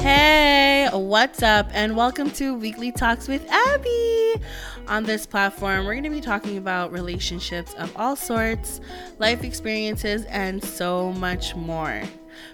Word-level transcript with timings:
Hey, 0.00 0.88
what's 0.92 1.42
up? 1.42 1.68
And 1.74 1.96
welcome 1.96 2.30
to 2.32 2.54
Weekly 2.54 2.92
Talks 2.92 3.28
with 3.28 3.46
Abby. 3.50 4.36
On 4.88 5.04
this 5.04 5.26
platform, 5.26 5.84
we're 5.84 5.92
going 5.92 6.04
to 6.04 6.10
be 6.10 6.22
talking 6.22 6.56
about 6.56 6.92
relationships 6.92 7.74
of 7.74 7.94
all 7.94 8.16
sorts, 8.16 8.80
life 9.18 9.44
experiences, 9.44 10.24
and 10.26 10.64
so 10.64 11.12
much 11.12 11.54
more. 11.54 12.02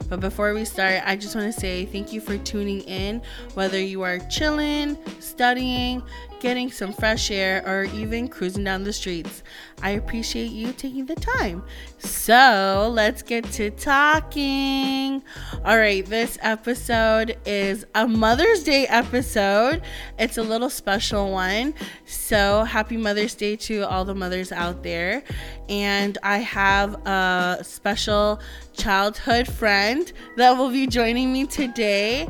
But 0.08 0.18
before 0.18 0.52
we 0.52 0.64
start, 0.64 1.02
I 1.04 1.14
just 1.14 1.36
want 1.36 1.52
to 1.52 1.60
say 1.60 1.86
thank 1.86 2.12
you 2.12 2.20
for 2.20 2.36
tuning 2.38 2.80
in, 2.80 3.22
whether 3.54 3.80
you 3.80 4.02
are 4.02 4.18
chilling, 4.30 4.98
studying, 5.20 6.02
getting 6.40 6.70
some 6.70 6.92
fresh 6.92 7.30
air, 7.30 7.62
or 7.66 7.84
even 7.94 8.26
cruising 8.28 8.64
down 8.64 8.84
the 8.84 8.92
streets. 8.92 9.42
I 9.82 9.90
appreciate 9.90 10.50
you 10.50 10.72
taking 10.72 11.06
the 11.06 11.14
time. 11.14 11.62
So 11.98 12.90
let's 12.92 13.22
get 13.22 13.44
to 13.52 13.70
talking. 13.70 15.22
All 15.64 15.78
right, 15.78 16.04
this 16.04 16.38
episode 16.42 17.36
is 17.46 17.86
a 17.94 18.08
Mother's 18.08 18.62
Day 18.62 18.86
episode. 18.86 19.82
It's 20.18 20.38
a 20.38 20.42
little 20.42 20.70
special 20.70 21.30
one. 21.30 21.74
So 22.06 22.64
happy 22.64 22.96
Mother's 22.96 23.34
Day 23.34 23.56
to 23.56 23.82
all 23.82 24.04
the 24.04 24.14
mothers 24.14 24.52
out 24.52 24.82
there. 24.82 25.22
And 25.68 26.18
I 26.22 26.38
have 26.38 26.94
a 27.06 27.58
special 27.62 28.40
childhood 28.72 29.46
friend 29.46 30.10
that 30.36 30.56
will 30.56 30.70
be 30.70 30.86
joining 30.86 31.32
me 31.32 31.46
today. 31.46 32.28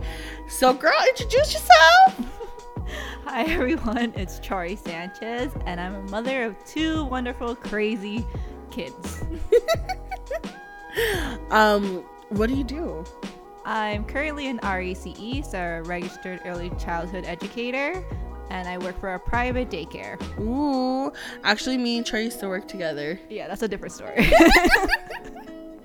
So, 0.49 0.73
girl, 0.73 0.93
introduce 1.09 1.55
yourself. 1.55 2.37
Hi 3.25 3.45
everyone, 3.45 4.13
it's 4.17 4.41
Chari 4.41 4.79
Sanchez, 4.79 5.53
and 5.67 5.81
I'm 5.81 5.95
a 5.95 6.03
mother 6.11 6.45
of 6.45 6.57
two 6.65 7.05
wonderful, 7.05 7.55
crazy 7.55 8.25
kids. 8.71 9.23
um, 11.51 12.05
what 12.31 12.49
do 12.49 12.57
you 12.57 12.65
do? 12.65 13.05
I'm 13.65 14.05
currently 14.05 14.49
an 14.49 14.59
RECE, 14.63 15.45
so 15.45 15.59
a 15.59 15.83
registered 15.83 16.41
early 16.45 16.71
childhood 16.79 17.25
educator, 17.25 18.05
and 18.51 18.69
I 18.69 18.79
work 18.79 18.99
for 18.99 19.15
a 19.15 19.19
private 19.19 19.71
daycare. 19.71 20.21
Ooh, 20.41 21.13
actually, 21.45 21.79
me 21.79 21.99
and 21.99 22.07
Trey 22.07 22.25
used 22.25 22.41
to 22.41 22.49
work 22.49 22.67
together. 22.67 23.19
Yeah, 23.29 23.49
that's 23.49 23.63
a 23.63 23.69
different 23.69 23.93
story. 23.93 24.31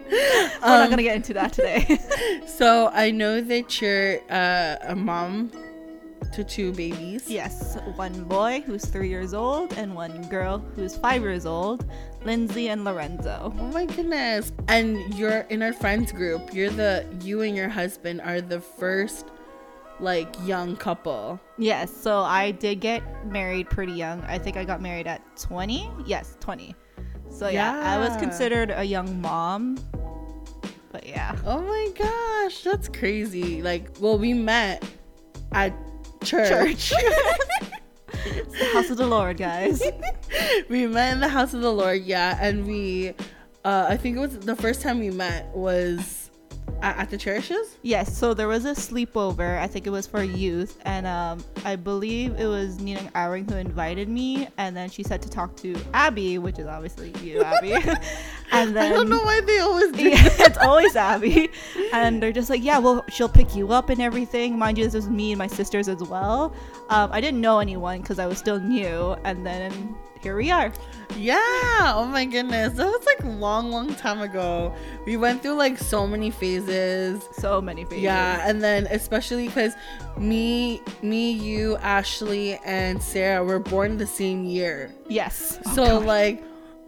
We're 0.07 0.71
um, 0.71 0.79
not 0.79 0.89
gonna 0.89 1.03
get 1.03 1.15
into 1.15 1.33
that 1.33 1.53
today. 1.53 1.99
so 2.47 2.89
I 2.93 3.11
know 3.11 3.41
that 3.41 3.81
you're 3.81 4.19
uh, 4.29 4.77
a 4.81 4.95
mom 4.95 5.51
to 6.33 6.43
two 6.43 6.71
babies. 6.73 7.29
Yes, 7.29 7.77
one 7.95 8.23
boy 8.25 8.63
who's 8.65 8.85
three 8.85 9.09
years 9.09 9.33
old 9.33 9.73
and 9.73 9.95
one 9.95 10.27
girl 10.29 10.59
who's 10.75 10.97
five 10.97 11.21
years 11.21 11.45
old, 11.45 11.89
Lindsay 12.23 12.69
and 12.69 12.83
Lorenzo. 12.83 13.53
Oh 13.57 13.71
my 13.71 13.85
goodness. 13.85 14.51
And 14.67 15.13
you're 15.13 15.41
in 15.49 15.61
our 15.61 15.73
friends 15.73 16.11
group. 16.11 16.53
You're 16.53 16.69
the, 16.69 17.05
you 17.21 17.41
and 17.41 17.55
your 17.55 17.69
husband 17.69 18.21
are 18.21 18.41
the 18.41 18.59
first 18.59 19.25
like 19.99 20.33
young 20.45 20.75
couple. 20.75 21.39
Yes, 21.57 21.95
so 21.95 22.19
I 22.19 22.51
did 22.51 22.79
get 22.79 23.01
married 23.25 23.69
pretty 23.69 23.93
young. 23.93 24.21
I 24.21 24.37
think 24.37 24.57
I 24.57 24.65
got 24.65 24.81
married 24.81 25.07
at 25.07 25.21
20. 25.37 25.89
Yes, 26.05 26.37
20. 26.39 26.75
So 27.29 27.47
yeah, 27.47 27.73
yeah 27.73 27.95
I 27.95 27.97
was 27.97 28.15
considered 28.17 28.71
a 28.71 28.83
young 28.83 29.21
mom. 29.21 29.77
But 30.91 31.07
yeah. 31.07 31.35
Oh 31.45 31.61
my 31.61 31.91
gosh, 31.97 32.63
that's 32.63 32.87
crazy. 32.87 33.61
Like, 33.61 33.89
well, 33.99 34.17
we 34.17 34.33
met 34.33 34.83
at 35.51 35.73
church. 36.25 36.89
church. 36.89 36.93
it's 38.13 38.59
the 38.59 38.69
house 38.73 38.89
of 38.89 38.97
the 38.97 39.07
Lord, 39.07 39.37
guys. 39.37 39.81
we 40.69 40.87
met 40.87 41.13
in 41.13 41.19
the 41.19 41.29
house 41.29 41.53
of 41.53 41.61
the 41.61 41.71
Lord, 41.71 42.01
yeah, 42.03 42.37
and 42.41 42.65
we 42.65 43.13
uh, 43.63 43.87
I 43.89 43.97
think 43.97 44.17
it 44.17 44.19
was 44.19 44.39
the 44.39 44.55
first 44.55 44.81
time 44.81 44.99
we 44.99 45.09
met 45.09 45.47
was 45.55 46.24
at, 46.81 47.09
the 47.09 47.17
churches? 47.17 47.77
Yes. 47.81 48.17
So 48.17 48.33
there 48.33 48.47
was 48.47 48.65
a 48.65 48.71
sleepover. 48.71 49.59
I 49.59 49.67
think 49.67 49.87
it 49.87 49.89
was 49.89 50.07
for 50.07 50.23
youth, 50.23 50.79
and 50.85 51.05
um, 51.07 51.43
I 51.63 51.75
believe 51.75 52.39
it 52.39 52.47
was 52.47 52.79
Nina 52.79 53.09
Owering 53.15 53.49
who 53.49 53.57
invited 53.57 54.09
me, 54.09 54.47
and 54.57 54.75
then 54.75 54.89
she 54.89 55.03
said 55.03 55.21
to 55.23 55.29
talk 55.29 55.55
to 55.57 55.75
Abby, 55.93 56.37
which 56.37 56.59
is 56.59 56.67
obviously 56.67 57.13
you, 57.21 57.43
Abby. 57.43 57.73
and 58.51 58.75
then 58.75 58.91
I 58.91 58.95
don't 58.95 59.09
know 59.09 59.21
why 59.21 59.41
they 59.41 59.59
always 59.59 59.91
do. 59.91 60.09
Yeah, 60.09 60.29
it's 60.39 60.57
always 60.57 60.95
Abby, 60.95 61.49
and 61.93 62.21
they're 62.21 62.31
just 62.31 62.49
like, 62.49 62.63
yeah, 62.63 62.77
well, 62.77 63.03
she'll 63.09 63.29
pick 63.29 63.55
you 63.55 63.71
up 63.71 63.89
and 63.89 64.01
everything. 64.01 64.57
Mind 64.57 64.77
you, 64.77 64.83
this 64.83 64.93
was 64.93 65.09
me 65.09 65.31
and 65.31 65.39
my 65.39 65.47
sisters 65.47 65.87
as 65.87 66.03
well. 66.03 66.55
Um, 66.89 67.09
I 67.11 67.21
didn't 67.21 67.41
know 67.41 67.59
anyone 67.59 68.01
because 68.01 68.19
I 68.19 68.25
was 68.25 68.37
still 68.37 68.59
new, 68.59 69.15
and 69.23 69.45
then 69.45 69.95
here 70.25 70.35
we 70.35 70.49
are. 70.49 70.73
Yeah. 71.17 71.93
Oh 71.95 72.07
my 72.11 72.25
goodness. 72.25 72.73
That 72.73 72.87
was 72.87 73.05
like 73.05 73.23
long, 73.39 73.69
long 73.69 73.93
time 73.93 74.21
ago. 74.21 74.73
We 75.05 75.17
went 75.17 75.43
through 75.43 75.53
like 75.53 75.77
so 75.77 76.07
many 76.07 76.31
phases. 76.31 77.29
So 77.33 77.61
many 77.61 77.85
phases. 77.85 78.01
Yeah. 78.01 78.43
And 78.49 78.63
then 78.63 78.87
especially 78.87 79.45
because 79.45 79.75
me, 80.17 80.81
me, 81.03 81.31
you, 81.31 81.77
Ashley, 81.77 82.57
and 82.65 83.03
Sarah 83.03 83.43
were 83.43 83.59
born 83.59 83.97
the 83.97 84.07
same 84.07 84.45
year. 84.45 84.91
Yes. 85.07 85.59
Oh, 85.67 85.75
so 85.75 85.85
God. 85.85 86.05
like 86.07 86.43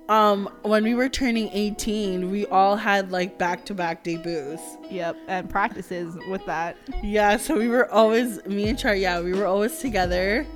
um 0.09 0.49
when 0.61 0.85
we 0.85 0.95
were 0.95 1.09
turning 1.09 1.49
18 1.51 2.31
we 2.31 2.45
all 2.45 2.77
had 2.77 3.11
like 3.11 3.37
back-to-back 3.37 4.05
debuts 4.05 4.61
yep 4.89 5.17
and 5.27 5.49
practices 5.49 6.17
with 6.29 6.45
that 6.45 6.77
yeah 7.03 7.35
so 7.35 7.57
we 7.57 7.67
were 7.67 7.91
always 7.91 8.41
me 8.45 8.69
and 8.69 8.79
char 8.79 8.95
yeah 8.95 9.19
we 9.19 9.33
were 9.33 9.45
always 9.45 9.79
together 9.79 10.47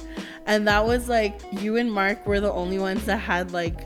and 0.46 0.68
that 0.68 0.86
was 0.86 1.08
like 1.10 1.40
you 1.52 1.78
and 1.78 1.92
mark 1.92 2.26
were 2.26 2.40
the 2.40 2.52
only 2.52 2.80
ones 2.80 3.06
that 3.06 3.18
had 3.18 3.52
like 3.52 3.80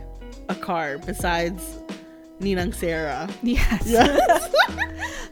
a 0.49 0.55
car 0.55 0.97
besides 0.99 1.79
Nina 2.39 2.61
and 2.61 2.75
Sarah. 2.75 3.29
Yes. 3.41 3.88
yes. 3.88 4.53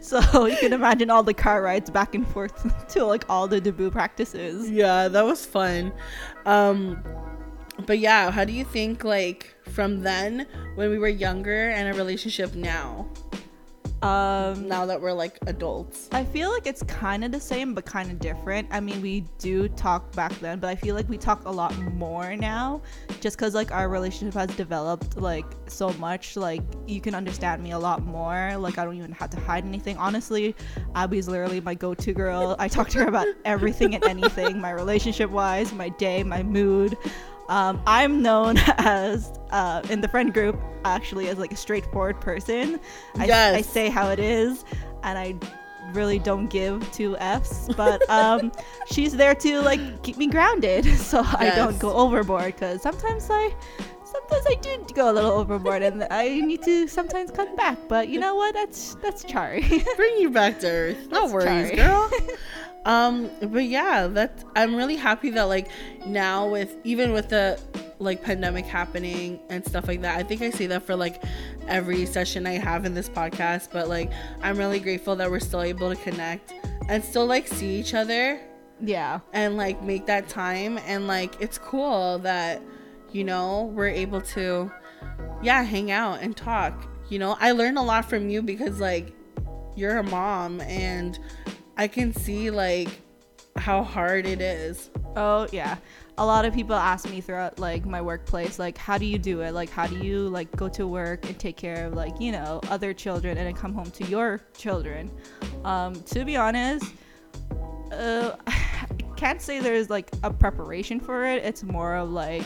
so 0.00 0.46
you 0.46 0.56
can 0.56 0.72
imagine 0.72 1.10
all 1.10 1.22
the 1.22 1.34
car 1.34 1.62
rides 1.62 1.90
back 1.90 2.14
and 2.14 2.26
forth 2.28 2.88
to 2.88 3.04
like 3.04 3.24
all 3.28 3.46
the 3.46 3.60
debut 3.60 3.90
practices. 3.90 4.70
Yeah, 4.70 5.08
that 5.08 5.24
was 5.24 5.44
fun. 5.44 5.92
Um 6.46 7.02
but 7.86 7.98
yeah, 7.98 8.30
how 8.30 8.44
do 8.44 8.52
you 8.52 8.64
think 8.64 9.04
like 9.04 9.54
from 9.70 10.00
then 10.00 10.46
when 10.76 10.90
we 10.90 10.98
were 10.98 11.08
younger 11.08 11.70
and 11.70 11.94
a 11.94 11.98
relationship 11.98 12.54
now? 12.54 13.08
Um, 14.04 14.68
now 14.68 14.84
that 14.84 15.00
we're 15.00 15.14
like 15.14 15.38
adults, 15.46 16.10
I 16.12 16.24
feel 16.24 16.52
like 16.52 16.66
it's 16.66 16.82
kind 16.82 17.24
of 17.24 17.32
the 17.32 17.40
same 17.40 17.72
but 17.72 17.86
kind 17.86 18.10
of 18.10 18.18
different. 18.18 18.68
I 18.70 18.78
mean, 18.78 19.00
we 19.00 19.20
do 19.38 19.66
talk 19.66 20.12
back 20.12 20.38
then, 20.40 20.60
but 20.60 20.68
I 20.68 20.74
feel 20.74 20.94
like 20.94 21.08
we 21.08 21.16
talk 21.16 21.46
a 21.46 21.50
lot 21.50 21.74
more 21.94 22.36
now, 22.36 22.82
just 23.22 23.38
because 23.38 23.54
like 23.54 23.72
our 23.72 23.88
relationship 23.88 24.34
has 24.34 24.54
developed 24.56 25.16
like 25.16 25.46
so 25.68 25.88
much. 25.94 26.36
Like 26.36 26.60
you 26.86 27.00
can 27.00 27.14
understand 27.14 27.62
me 27.62 27.70
a 27.70 27.78
lot 27.78 28.04
more. 28.04 28.54
Like 28.58 28.76
I 28.76 28.84
don't 28.84 28.98
even 28.98 29.12
have 29.12 29.30
to 29.30 29.40
hide 29.40 29.64
anything. 29.64 29.96
Honestly, 29.96 30.54
Abby's 30.94 31.26
literally 31.26 31.62
my 31.62 31.74
go-to 31.74 32.12
girl. 32.12 32.56
I 32.58 32.68
talk 32.68 32.90
to 32.90 32.98
her 32.98 33.08
about 33.08 33.26
everything 33.46 33.94
and 33.94 34.04
anything, 34.04 34.60
my 34.60 34.72
relationship 34.72 35.30
wise, 35.30 35.72
my 35.72 35.88
day, 35.88 36.22
my 36.22 36.42
mood. 36.42 36.94
Um, 37.48 37.80
I'm 37.86 38.22
known 38.22 38.58
as 38.78 39.30
uh, 39.54 39.80
in 39.88 40.00
the 40.00 40.08
friend 40.08 40.34
group 40.34 40.60
actually 40.84 41.28
as 41.28 41.38
like 41.38 41.52
a 41.52 41.56
straightforward 41.56 42.20
person. 42.20 42.80
I, 43.16 43.26
yes. 43.26 43.54
I 43.54 43.60
say 43.62 43.88
how 43.88 44.10
it 44.10 44.18
is, 44.18 44.64
and 45.04 45.16
I 45.16 45.36
really 45.92 46.18
don't 46.18 46.48
give 46.48 46.90
two 46.92 47.16
f's. 47.18 47.72
But 47.74 48.08
um, 48.10 48.52
she's 48.86 49.12
there 49.12 49.34
to 49.36 49.62
like 49.62 50.02
keep 50.02 50.16
me 50.18 50.26
grounded, 50.26 50.84
so 50.98 51.22
yes. 51.22 51.36
I 51.38 51.54
don't 51.54 51.78
go 51.78 51.92
overboard. 51.94 52.46
Because 52.46 52.82
sometimes 52.82 53.28
I 53.30 53.54
sometimes 54.04 54.44
I 54.48 54.56
do 54.56 54.84
go 54.92 55.10
a 55.10 55.14
little 55.14 55.32
overboard, 55.32 55.82
and 55.82 56.04
I 56.10 56.40
need 56.40 56.62
to 56.64 56.88
sometimes 56.88 57.30
cut 57.30 57.56
back. 57.56 57.78
But 57.88 58.08
you 58.08 58.18
know 58.18 58.34
what? 58.34 58.54
That's 58.54 58.96
that's 58.96 59.24
Chari. 59.24 59.62
Bring 59.96 60.16
you 60.18 60.30
back 60.30 60.58
to 60.60 60.68
earth. 60.68 61.08
No 61.10 61.26
worries, 61.28 61.70
Chari. 61.70 61.76
girl. 61.76 62.10
Um, 62.86 63.30
but 63.40 63.64
yeah, 63.64 64.08
that's 64.08 64.44
I'm 64.56 64.74
really 64.74 64.96
happy 64.96 65.30
that 65.30 65.44
like 65.44 65.68
now 66.04 66.48
with 66.48 66.76
even 66.84 67.12
with 67.12 67.30
the 67.30 67.58
like 67.98 68.22
pandemic 68.22 68.64
happening 68.64 69.40
and 69.48 69.64
stuff 69.64 69.88
like 69.88 70.02
that. 70.02 70.18
I 70.18 70.22
think 70.22 70.42
I 70.42 70.50
say 70.50 70.66
that 70.66 70.82
for 70.82 70.96
like 70.96 71.22
every 71.66 72.06
session 72.06 72.46
I 72.46 72.52
have 72.52 72.84
in 72.84 72.94
this 72.94 73.08
podcast, 73.08 73.68
but 73.72 73.88
like 73.88 74.10
I'm 74.42 74.56
really 74.56 74.80
grateful 74.80 75.16
that 75.16 75.30
we're 75.30 75.40
still 75.40 75.62
able 75.62 75.94
to 75.94 76.00
connect 76.02 76.52
and 76.88 77.04
still 77.04 77.26
like 77.26 77.48
see 77.48 77.76
each 77.76 77.94
other. 77.94 78.40
Yeah. 78.80 79.20
And 79.32 79.56
like 79.56 79.82
make 79.82 80.06
that 80.06 80.28
time 80.28 80.78
and 80.78 81.06
like 81.06 81.40
it's 81.40 81.58
cool 81.58 82.18
that 82.20 82.60
you 83.12 83.22
know, 83.22 83.70
we're 83.74 83.88
able 83.88 84.20
to 84.20 84.70
yeah, 85.42 85.62
hang 85.62 85.90
out 85.90 86.20
and 86.20 86.36
talk. 86.36 86.88
You 87.08 87.18
know, 87.18 87.36
I 87.38 87.52
learned 87.52 87.78
a 87.78 87.82
lot 87.82 88.08
from 88.08 88.28
you 88.28 88.42
because 88.42 88.80
like 88.80 89.14
you're 89.76 89.98
a 89.98 90.02
mom 90.02 90.60
and 90.62 91.18
I 91.76 91.88
can 91.88 92.12
see 92.12 92.50
like 92.50 92.88
how 93.56 93.82
hard 93.82 94.26
it 94.26 94.40
is. 94.40 94.90
Oh, 95.16 95.46
yeah. 95.52 95.76
A 96.18 96.24
lot 96.24 96.44
of 96.44 96.54
people 96.54 96.74
ask 96.76 97.08
me 97.08 97.20
throughout 97.20 97.58
like 97.58 97.84
my 97.84 98.00
workplace 98.00 98.58
like 98.58 98.78
how 98.78 98.98
do 98.98 99.04
you 99.04 99.18
do 99.18 99.40
it? 99.40 99.52
Like 99.52 99.68
how 99.68 99.86
do 99.86 99.98
you 99.98 100.28
like 100.28 100.54
go 100.54 100.68
to 100.68 100.86
work 100.86 101.26
and 101.26 101.38
take 101.38 101.56
care 101.56 101.86
of 101.86 101.94
like, 101.94 102.20
you 102.20 102.30
know, 102.30 102.60
other 102.70 102.92
children 102.92 103.36
and 103.36 103.46
then 103.46 103.54
come 103.54 103.74
home 103.74 103.90
to 103.92 104.04
your 104.04 104.40
children? 104.56 105.10
Um 105.64 105.94
to 106.04 106.24
be 106.24 106.36
honest, 106.36 106.92
uh 107.92 108.36
I 108.46 108.86
can't 109.16 109.40
say 109.40 109.58
there's 109.58 109.90
like 109.90 110.10
a 110.22 110.30
preparation 110.32 111.00
for 111.00 111.24
it. 111.24 111.44
It's 111.44 111.64
more 111.64 111.96
of 111.96 112.10
like 112.10 112.44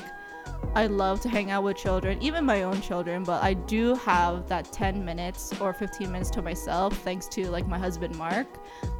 I 0.75 0.87
love 0.87 1.20
to 1.22 1.28
hang 1.28 1.50
out 1.50 1.64
with 1.64 1.76
children, 1.76 2.22
even 2.22 2.44
my 2.44 2.62
own 2.62 2.81
children, 2.81 3.25
but 3.25 3.43
I 3.43 3.55
do 3.55 3.94
have 3.96 4.49
that 4.49 4.72
10 4.72 5.05
minutes 5.05 5.52
or 5.60 5.72
15 5.72 6.10
minutes 6.10 6.31
to 6.31 6.43
myself 6.43 6.96
thanks 6.99 7.26
to 7.28 7.49
like 7.50 7.66
my 7.66 7.78
husband 7.78 8.16
Mark. 8.16 8.46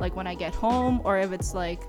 Like 0.01 0.17
when 0.17 0.27
I 0.27 0.35
get 0.35 0.55
home 0.55 1.01
or 1.05 1.19
if 1.19 1.33
it's 1.33 1.55
like 1.55 1.83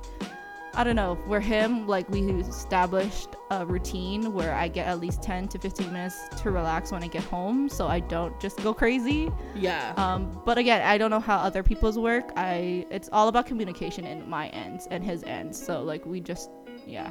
I 0.76 0.84
don't 0.84 0.96
know, 0.96 1.18
we're 1.28 1.40
him, 1.40 1.88
like 1.88 2.10
we 2.10 2.22
established 2.22 3.36
a 3.50 3.66
routine 3.66 4.34
where 4.34 4.54
I 4.54 4.68
get 4.68 4.88
at 4.88 5.00
least 5.00 5.24
10 5.24 5.48
to 5.50 5.60
15 5.60 5.92
minutes 5.92 6.30
to 6.42 6.52
relax 6.52 6.92
when 6.92 7.04
I 7.04 7.08
get 7.08 7.24
home 7.24 7.68
so 7.68 7.88
I 7.88 8.00
don't 8.00 8.40
just 8.40 8.62
go 8.62 8.74
crazy. 8.74 9.32
Yeah. 9.56 9.94
Um, 9.98 10.42
but 10.46 10.58
again, 10.58 10.82
I 10.84 10.98
don't 10.98 11.10
know 11.10 11.20
how 11.20 11.38
other 11.38 11.64
people's 11.64 11.98
work. 11.98 12.32
I 12.38 12.86
it's 12.92 13.10
all 13.12 13.28
about 13.28 13.48
communication 13.48 14.06
in 14.06 14.30
my 14.30 14.50
ends 14.50 14.88
and 14.92 15.04
his 15.04 15.24
ends. 15.24 15.62
So 15.62 15.82
like 15.82 16.06
we 16.06 16.22
just 16.22 16.50
yeah. 16.90 17.10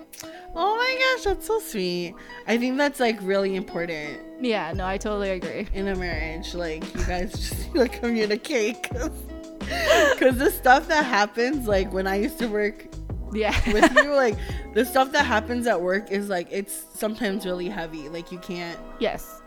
Oh 0.54 0.76
my 0.76 1.14
gosh, 1.16 1.25
that's 1.25 1.46
so 1.46 1.60
sweet. 1.60 2.14
I 2.46 2.58
think 2.58 2.76
that's 2.78 2.98
like 3.00 3.19
really 3.22 3.54
important 3.54 4.20
Yeah, 4.40 4.72
no, 4.72 4.86
I 4.86 4.98
totally 4.98 5.30
agree. 5.30 5.69
in 5.72 5.88
a 5.88 5.94
marriage. 5.94 6.54
Like 6.54 6.82
you 6.94 7.04
guys 7.04 7.32
just 7.48 7.75
like 7.75 8.00
communicate 8.00 8.82
because 8.82 10.38
the 10.38 10.50
stuff 10.50 10.88
that 10.88 11.04
happens, 11.04 11.69
like 11.69 11.92
when 11.92 12.06
I 12.06 12.16
used 12.16 12.38
to 12.38 12.46
work 12.48 12.86
Yeah. 13.32 13.54
with 13.72 13.94
you, 13.96 14.14
like 14.25 14.36
the 14.75 14.84
stuff 14.84 15.12
that 15.12 15.25
happens 15.26 15.66
at 15.66 15.81
work 15.81 16.10
is 16.10 16.28
like 16.28 16.48
it's 16.50 16.86
sometimes 16.94 17.44
really 17.46 17.69
heavy. 17.69 18.08
Like 18.08 18.32
you 18.32 18.38
can't. 18.38 18.78
Yes. 18.98 19.42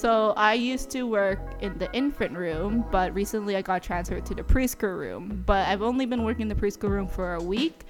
So 0.00 0.32
I 0.34 0.54
used 0.54 0.88
to 0.92 1.02
work 1.02 1.40
in 1.60 1.76
the 1.76 1.92
infant 1.92 2.34
room, 2.34 2.86
but 2.90 3.12
recently 3.14 3.54
I 3.56 3.60
got 3.60 3.82
transferred 3.82 4.24
to 4.26 4.34
the 4.34 4.42
preschool 4.42 4.96
room. 4.98 5.42
But 5.44 5.68
I've 5.68 5.82
only 5.82 6.06
been 6.06 6.24
working 6.24 6.42
in 6.42 6.48
the 6.48 6.54
preschool 6.54 6.88
room 6.88 7.06
for 7.06 7.34
a 7.34 7.42
week, 7.42 7.84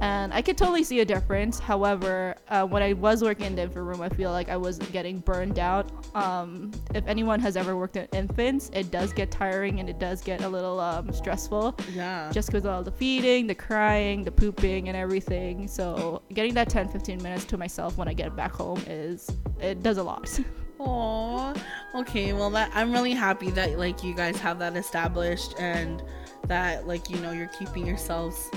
and 0.00 0.32
I 0.32 0.42
could 0.42 0.56
totally 0.56 0.84
see 0.84 1.00
a 1.00 1.04
difference. 1.04 1.58
However, 1.58 2.36
uh, 2.50 2.64
when 2.66 2.84
I 2.84 2.92
was 2.92 3.20
working 3.20 3.46
in 3.46 3.56
the 3.56 3.62
infant 3.62 3.84
room, 3.84 4.00
I 4.00 4.08
feel 4.10 4.30
like 4.30 4.48
I 4.48 4.56
was 4.56 4.78
getting 4.78 5.18
burned 5.18 5.58
out. 5.58 5.90
Um, 6.14 6.70
if 6.94 7.04
anyone 7.08 7.40
has 7.40 7.56
ever 7.56 7.76
worked 7.76 7.96
in 7.96 8.06
infants, 8.12 8.70
it 8.72 8.92
does 8.92 9.12
get 9.12 9.32
tiring 9.32 9.80
and 9.80 9.90
it 9.90 9.98
does 9.98 10.20
get 10.22 10.42
a 10.42 10.48
little 10.48 10.78
um, 10.78 11.12
stressful 11.12 11.76
Yeah. 11.92 12.30
just 12.32 12.46
because 12.46 12.64
of 12.64 12.70
all 12.70 12.82
the 12.84 12.92
feeding, 12.92 13.48
the 13.48 13.56
crying, 13.56 14.22
the 14.22 14.30
pooping, 14.30 14.86
and 14.86 14.96
everything. 14.96 15.66
So 15.66 16.22
getting 16.32 16.54
that 16.54 16.68
10 16.68 16.90
15 16.90 17.20
minutes 17.24 17.44
to 17.46 17.58
myself 17.58 17.96
when 17.98 18.06
I 18.06 18.12
get 18.12 18.36
back 18.36 18.52
home 18.52 18.80
is, 18.86 19.28
it 19.60 19.82
does 19.82 19.98
a 19.98 20.02
lot. 20.04 20.38
Aw. 20.78 21.54
Okay. 21.94 22.32
Well, 22.32 22.50
that 22.50 22.70
I'm 22.74 22.92
really 22.92 23.12
happy 23.12 23.50
that 23.50 23.78
like 23.78 24.02
you 24.04 24.14
guys 24.14 24.38
have 24.38 24.58
that 24.58 24.76
established 24.76 25.54
and 25.58 26.02
that 26.46 26.86
like 26.86 27.10
you 27.10 27.16
know 27.18 27.32
you're 27.32 27.48
keeping 27.48 27.86
yourselves 27.86 28.50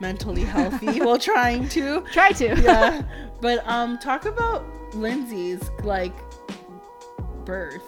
mentally 0.00 0.44
healthy 0.56 1.00
while 1.00 1.18
trying 1.18 1.68
to. 1.70 2.02
Try 2.12 2.32
to. 2.32 2.60
Yeah. 2.60 3.02
But 3.40 3.66
um, 3.68 3.98
talk 3.98 4.24
about 4.24 4.64
Lindsay's 4.94 5.60
like 5.82 6.14
birth. 7.44 7.82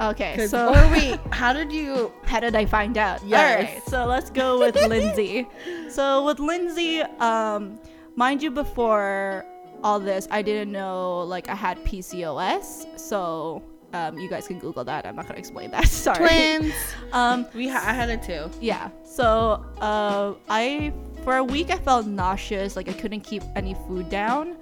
Okay, 0.00 0.46
so 0.46 0.70
or 0.70 0.90
wait, 0.90 1.20
how 1.30 1.52
did 1.52 1.70
you? 1.70 2.10
how 2.24 2.40
did 2.40 2.56
I 2.56 2.64
find 2.64 2.96
out? 2.96 3.20
Yes. 3.26 3.38
All 3.38 3.74
right, 3.74 3.82
so 3.86 4.06
let's 4.06 4.30
go 4.30 4.58
with 4.58 4.74
Lindsay. 4.76 5.46
So 5.90 6.24
with 6.24 6.40
Lindsay, 6.40 7.02
um, 7.02 7.78
mind 8.16 8.42
you, 8.42 8.50
before 8.50 9.44
all 9.82 9.98
this, 10.00 10.28
I 10.30 10.42
didn't 10.42 10.72
know 10.72 11.20
like 11.22 11.48
I 11.48 11.54
had 11.54 11.82
PCOS. 11.84 12.98
So 12.98 13.62
um, 13.92 14.18
you 14.18 14.28
guys 14.28 14.46
can 14.46 14.58
Google 14.58 14.84
that. 14.84 15.06
I'm 15.06 15.16
not 15.16 15.26
gonna 15.26 15.38
explain 15.38 15.70
that. 15.72 15.86
Sorry. 16.06 16.18
Twins. 16.18 16.74
Um, 17.12 17.44
We 17.54 17.68
ha- 17.68 17.84
I 17.86 17.92
had 17.92 18.08
it 18.08 18.22
too. 18.22 18.50
yeah. 18.60 18.88
So 19.04 19.64
uh, 19.80 20.34
I 20.48 20.92
for 21.24 21.36
a 21.36 21.44
week 21.44 21.70
I 21.70 21.76
felt 21.76 22.06
nauseous, 22.06 22.74
like 22.74 22.88
I 22.88 22.94
couldn't 22.94 23.20
keep 23.20 23.42
any 23.54 23.74
food 23.86 24.08
down. 24.08 24.56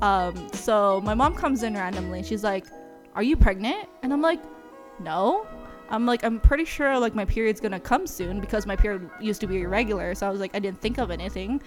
Um, 0.00 0.48
so 0.52 1.00
my 1.02 1.14
mom 1.14 1.34
comes 1.34 1.62
in 1.64 1.74
randomly 1.74 2.18
and 2.18 2.26
she's 2.26 2.44
like, 2.44 2.66
"Are 3.16 3.22
you 3.22 3.36
pregnant?" 3.36 3.88
And 4.02 4.12
I'm 4.12 4.22
like, 4.22 4.40
"No." 5.00 5.46
I'm 5.90 6.04
like, 6.04 6.22
I'm 6.22 6.38
pretty 6.38 6.66
sure 6.66 6.98
like 6.98 7.14
my 7.14 7.24
period's 7.24 7.60
gonna 7.60 7.80
come 7.80 8.06
soon 8.06 8.40
because 8.40 8.66
my 8.66 8.76
period 8.76 9.08
used 9.20 9.40
to 9.40 9.46
be 9.46 9.62
irregular. 9.62 10.14
So 10.14 10.26
I 10.26 10.30
was 10.30 10.38
like, 10.38 10.54
I 10.54 10.58
didn't 10.58 10.80
think 10.82 10.98
of 10.98 11.10
anything. 11.10 11.62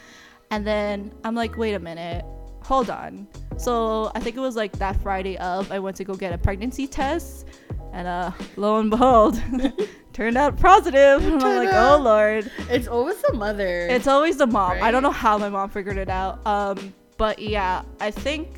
And 0.51 0.65
then 0.65 1.11
I'm 1.23 1.33
like, 1.33 1.57
wait 1.57 1.73
a 1.73 1.79
minute, 1.79 2.23
hold 2.61 2.89
on. 2.89 3.27
So 3.57 4.11
I 4.15 4.19
think 4.19 4.35
it 4.35 4.39
was 4.39 4.55
like 4.55 4.71
that 4.79 4.99
Friday 5.01 5.37
of 5.37 5.71
I 5.71 5.79
went 5.79 5.95
to 5.97 6.03
go 6.03 6.15
get 6.15 6.33
a 6.33 6.37
pregnancy 6.37 6.87
test, 6.87 7.47
and 7.93 8.07
uh, 8.07 8.31
lo 8.55 8.79
and 8.79 8.89
behold, 8.89 9.41
turned 10.13 10.37
out 10.37 10.57
positive. 10.57 11.23
I'm 11.25 11.39
like, 11.39 11.69
Ta-da. 11.69 11.95
oh 11.95 11.97
lord. 12.01 12.51
It's 12.69 12.87
always 12.87 13.21
the 13.21 13.33
mother. 13.33 13.87
It's 13.87 14.07
always 14.07 14.37
the 14.37 14.47
mom. 14.47 14.77
I 14.81 14.89
don't 14.91 15.03
know 15.03 15.11
how 15.11 15.37
my 15.37 15.49
mom 15.49 15.69
figured 15.69 15.97
it 15.97 16.09
out. 16.09 16.45
Um, 16.47 16.93
but 17.17 17.39
yeah, 17.39 17.83
I 17.99 18.09
think 18.11 18.49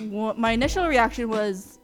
my 0.00 0.52
initial 0.52 0.86
reaction 0.86 1.28
was, 1.28 1.78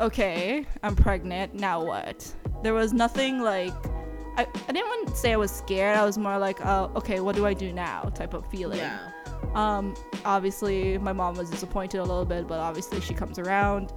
okay, 0.00 0.66
I'm 0.82 0.96
pregnant. 0.96 1.54
Now 1.54 1.84
what? 1.84 2.32
There 2.62 2.74
was 2.74 2.92
nothing 2.92 3.40
like. 3.40 3.72
I, 4.36 4.46
I 4.66 4.72
didn't 4.72 4.88
want 4.88 5.08
to 5.08 5.14
say 5.16 5.32
I 5.32 5.36
was 5.36 5.50
scared. 5.50 5.96
I 5.96 6.04
was 6.06 6.16
more 6.16 6.38
like, 6.38 6.64
oh, 6.64 6.90
okay, 6.96 7.20
what 7.20 7.36
do 7.36 7.46
I 7.46 7.52
do 7.52 7.70
now? 7.72 8.04
Type 8.14 8.32
of 8.34 8.50
feeling. 8.50 8.78
yeah. 8.78 9.10
Um, 9.54 9.94
obviously, 10.24 10.98
my 10.98 11.12
mom 11.12 11.36
was 11.36 11.50
disappointed 11.50 11.98
a 11.98 12.04
little 12.04 12.24
bit, 12.24 12.46
but 12.46 12.58
obviously 12.58 13.00
she 13.00 13.14
comes 13.14 13.38
around. 13.38 13.92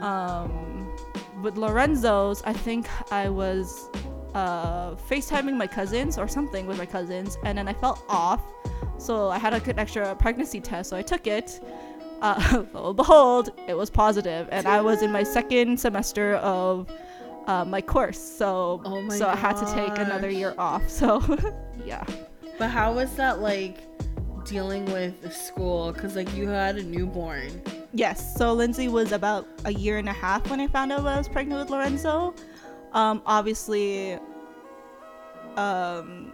Um, 0.00 0.94
with 1.42 1.56
Lorenzo's, 1.56 2.42
I 2.44 2.52
think 2.52 2.88
I 3.12 3.28
was 3.28 3.88
uh, 4.34 4.94
FaceTiming 4.94 5.56
my 5.56 5.66
cousins 5.66 6.18
or 6.18 6.28
something 6.28 6.66
with 6.66 6.78
my 6.78 6.86
cousins, 6.86 7.38
and 7.44 7.58
then 7.58 7.68
I 7.68 7.74
felt 7.74 8.02
off. 8.08 8.42
So 8.98 9.28
I 9.28 9.38
had 9.38 9.52
an 9.54 9.78
extra 9.78 10.14
pregnancy 10.16 10.60
test, 10.60 10.90
so 10.90 10.96
I 10.96 11.02
took 11.02 11.26
it. 11.26 11.60
Uh, 12.22 12.64
lo 12.72 12.88
and 12.88 12.96
behold, 12.96 13.50
it 13.68 13.74
was 13.74 13.90
positive, 13.90 14.48
and 14.50 14.66
I 14.66 14.80
was 14.80 15.02
in 15.02 15.12
my 15.12 15.22
second 15.22 15.78
semester 15.78 16.36
of 16.36 16.90
uh, 17.46 17.64
my 17.64 17.80
course, 17.80 18.18
so 18.18 18.80
Oh 18.84 19.02
my 19.02 19.16
so 19.16 19.28
I 19.28 19.36
had 19.36 19.56
to 19.56 19.66
take 19.72 19.98
another 19.98 20.30
year 20.30 20.54
off. 20.58 20.88
So 20.88 21.22
yeah. 21.84 22.04
But 22.58 22.70
how 22.70 22.94
was 22.94 23.14
that 23.16 23.40
like 23.40 23.78
dealing 24.46 24.84
with 24.86 25.32
school? 25.32 25.92
Cause 25.92 26.16
like 26.16 26.32
you 26.34 26.48
had 26.48 26.76
a 26.76 26.82
newborn. 26.82 27.62
Yes. 27.92 28.36
So 28.36 28.52
Lindsay 28.52 28.88
was 28.88 29.12
about 29.12 29.46
a 29.64 29.72
year 29.72 29.98
and 29.98 30.08
a 30.08 30.12
half 30.12 30.48
when 30.50 30.60
I 30.60 30.66
found 30.68 30.92
out 30.92 31.00
I 31.00 31.18
was 31.18 31.28
pregnant 31.28 31.60
with 31.60 31.70
Lorenzo. 31.70 32.34
Um, 32.92 33.22
obviously, 33.26 34.14
um, 35.56 36.32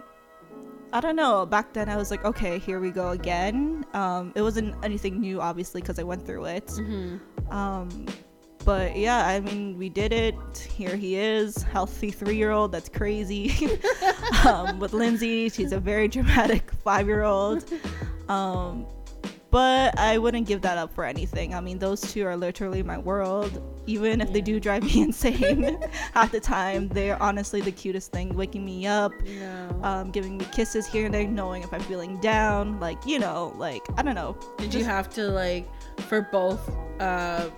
I 0.93 0.99
don't 1.01 1.15
know. 1.15 1.45
Back 1.45 1.73
then, 1.73 1.89
I 1.89 1.97
was 1.97 2.11
like, 2.11 2.23
okay, 2.23 2.59
here 2.59 2.79
we 2.79 2.91
go 2.91 3.09
again. 3.09 3.83
Um, 3.93 4.31
it 4.35 4.43
wasn't 4.43 4.75
anything 4.83 5.19
new, 5.19 5.41
obviously, 5.41 5.81
because 5.81 5.97
I 5.97 6.03
went 6.03 6.25
through 6.25 6.45
it. 6.45 6.67
Mm-hmm. 6.67 7.51
Um, 7.51 8.05
but 8.65 8.95
yeah, 8.95 9.25
I 9.27 9.39
mean, 9.39 9.77
we 9.77 9.89
did 9.89 10.11
it. 10.13 10.35
Here 10.57 10.95
he 10.95 11.15
is, 11.15 11.63
healthy 11.63 12.11
three-year-old. 12.11 12.71
That's 12.71 12.89
crazy. 12.89 13.53
um, 14.47 14.79
with 14.79 14.93
Lindsay, 14.93 15.49
she's 15.49 15.71
a 15.71 15.79
very 15.79 16.07
dramatic 16.07 16.71
five-year-old. 16.83 17.65
Um, 18.29 18.85
but 19.51 19.99
I 19.99 20.17
wouldn't 20.17 20.47
give 20.47 20.61
that 20.63 20.79
up 20.79 20.91
for 20.95 21.05
anything. 21.05 21.53
I 21.53 21.61
mean, 21.61 21.77
those 21.77 22.01
two 22.01 22.25
are 22.25 22.35
literally 22.35 22.81
my 22.81 22.97
world. 22.97 23.61
Even 23.85 24.19
if 24.19 24.33
they 24.33 24.41
do 24.41 24.59
drive 24.59 24.81
me 24.81 25.01
insane 25.03 25.77
half 26.15 26.31
the 26.31 26.39
time, 26.39 26.87
they're 26.87 27.21
honestly 27.21 27.61
the 27.61 27.71
cutest 27.71 28.11
thing, 28.11 28.33
waking 28.35 28.65
me 28.65 28.87
up, 28.87 29.11
Yeah. 29.23 29.71
um, 29.83 30.09
giving 30.09 30.39
me 30.39 30.45
kisses 30.51 30.87
here 30.87 31.05
and 31.05 31.13
there, 31.13 31.27
knowing 31.27 31.61
if 31.61 31.71
I'm 31.71 31.81
feeling 31.81 32.19
down. 32.19 32.79
Like, 32.79 33.05
you 33.05 33.19
know, 33.19 33.53
like, 33.57 33.83
I 33.95 34.01
don't 34.01 34.15
know. 34.15 34.35
Did 34.57 34.73
you 34.73 34.83
have 34.85 35.07
to 35.11 35.27
like 35.27 35.67
for 36.07 36.21
both 36.31 36.67
uh 36.99 37.49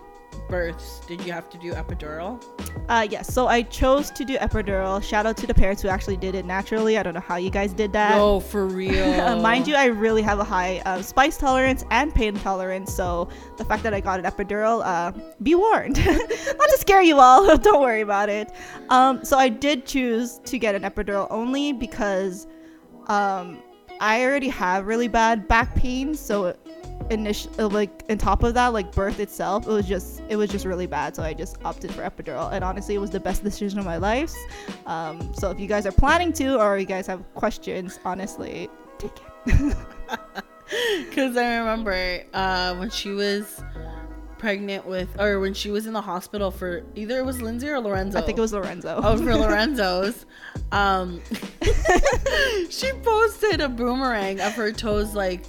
births? 0.48 1.00
Did 1.08 1.22
you 1.26 1.32
have 1.32 1.50
to 1.50 1.58
do 1.58 1.74
epidural? 1.74 2.44
Uh, 2.88 3.08
yes. 3.10 3.34
So 3.34 3.48
I 3.48 3.64
chose 3.64 4.12
to 4.12 4.26
do 4.26 4.38
epidural. 4.38 5.02
Shout 5.04 5.26
out 5.26 5.38
to 5.38 5.48
the 5.48 5.54
parents 5.54 5.82
who 5.82 5.88
actually 5.88 6.18
did 6.18 6.36
it 6.36 6.46
naturally. 6.46 6.98
I 6.98 7.04
don't 7.04 7.14
know 7.14 7.20
how 7.20 7.38
you 7.38 7.50
guys 7.50 7.74
did 7.74 7.94
that. 7.94 8.12
No, 8.12 8.40
for 8.40 8.68
real. 8.68 9.36
Mind 9.42 9.68
you, 9.68 9.76
I 9.76 9.86
really 9.86 10.22
have 10.22 10.40
a 10.40 10.44
high 10.44 10.82
uh, 10.86 11.02
spice 11.02 11.38
tolerance 11.38 11.84
and 11.92 12.14
pain 12.14 12.36
tolerance, 12.36 12.94
so 12.94 13.30
the 13.58 13.66
fact 13.66 13.84
that 13.84 13.94
I 13.94 14.00
got 14.00 14.20
an 14.20 14.26
epidural, 14.26 14.82
uh, 14.86 15.12
be 15.42 15.56
warned. 15.56 15.98
Not 16.06 16.70
to 16.70 16.78
scare 16.80 17.02
you 17.02 17.20
all, 17.20 17.58
don't 17.68 17.82
worry 17.82 18.02
about 18.02 18.30
it. 18.30 18.52
Um, 18.90 19.24
so 19.24 19.38
I 19.38 19.50
did 19.50 19.86
choose 19.86 20.40
to 20.46 20.60
get 20.60 20.76
an 20.76 20.84
epidural 20.84 21.28
only 21.30 21.74
because 21.74 22.48
um, 23.08 23.62
I 24.00 24.24
already 24.24 24.50
have 24.50 24.88
really 24.88 25.08
bad 25.08 25.48
back 25.48 25.76
pain, 25.76 26.16
so 26.16 26.56
initial 27.12 27.70
like 27.70 28.04
on 28.10 28.18
top 28.18 28.44
of 28.44 28.54
that 28.54 28.68
like 28.74 28.92
birth 28.94 29.20
itself 29.20 29.66
it 29.68 29.72
was 29.72 29.88
just 29.88 30.22
it 30.30 30.36
was 30.36 30.50
just 30.50 30.66
really 30.66 30.88
bad 30.88 31.16
so 31.16 31.22
i 31.24 31.34
just 31.34 31.58
opted 31.64 31.92
for 31.94 32.02
epidural 32.02 32.52
and 32.52 32.64
honestly 32.64 32.96
it 32.96 33.00
was 33.00 33.10
the 33.12 33.20
best 33.20 33.44
decision 33.44 33.78
of 33.80 33.86
my 33.86 33.98
life 33.98 34.34
um, 34.88 35.34
so 35.34 35.52
if 35.52 35.60
you 35.60 35.68
guys 35.68 35.86
are 35.86 35.92
planning 35.92 36.34
to 36.34 36.60
or 36.60 36.78
you 36.78 36.86
guys 36.86 37.06
have 37.08 37.22
questions 37.36 38.00
honestly 38.06 38.70
take 38.98 39.12
it 39.48 39.78
Because 41.10 41.38
I 41.38 41.58
remember 41.58 42.24
uh, 42.34 42.76
when 42.78 42.90
she 42.90 43.10
was 43.12 43.64
pregnant 44.40 44.84
with, 44.88 45.08
or 45.22 45.40
when 45.40 45.54
she 45.54 45.70
was 45.70 45.86
in 45.86 45.94
the 45.94 46.02
hospital 46.02 46.50
for 46.50 46.84
either 46.96 47.20
it 47.20 47.26
was 47.26 47.40
Lindsay 47.40 47.70
or 47.70 47.80
Lorenzo. 47.80 48.18
i 48.18 48.22
think 48.24 48.38
it 48.38 48.42
was 48.42 48.52
lorenzo 48.52 49.00
Oh, 49.04 49.16
for 49.16 49.36
Lorenzo's. 49.46 50.26
Um, 50.72 51.22
she 52.72 52.92
posted 53.04 53.62
a 53.62 53.70
boomerang 53.70 54.40
of 54.42 54.54
her 54.54 54.72
toes 54.72 55.14
like 55.14 55.44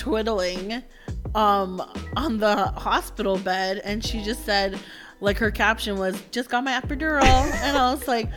twiddling 0.00 0.82
um 1.34 1.82
on 2.16 2.38
the 2.38 2.56
hospital 2.56 3.36
bed 3.36 3.82
and 3.84 4.02
she 4.02 4.22
just 4.22 4.46
said 4.46 4.78
like 5.20 5.36
her 5.36 5.50
caption 5.50 5.98
was 5.98 6.18
just 6.30 6.48
got 6.48 6.64
my 6.64 6.72
epidural 6.72 7.22
and 7.22 7.76
I 7.76 7.92
was 7.92 8.08
like 8.08 8.30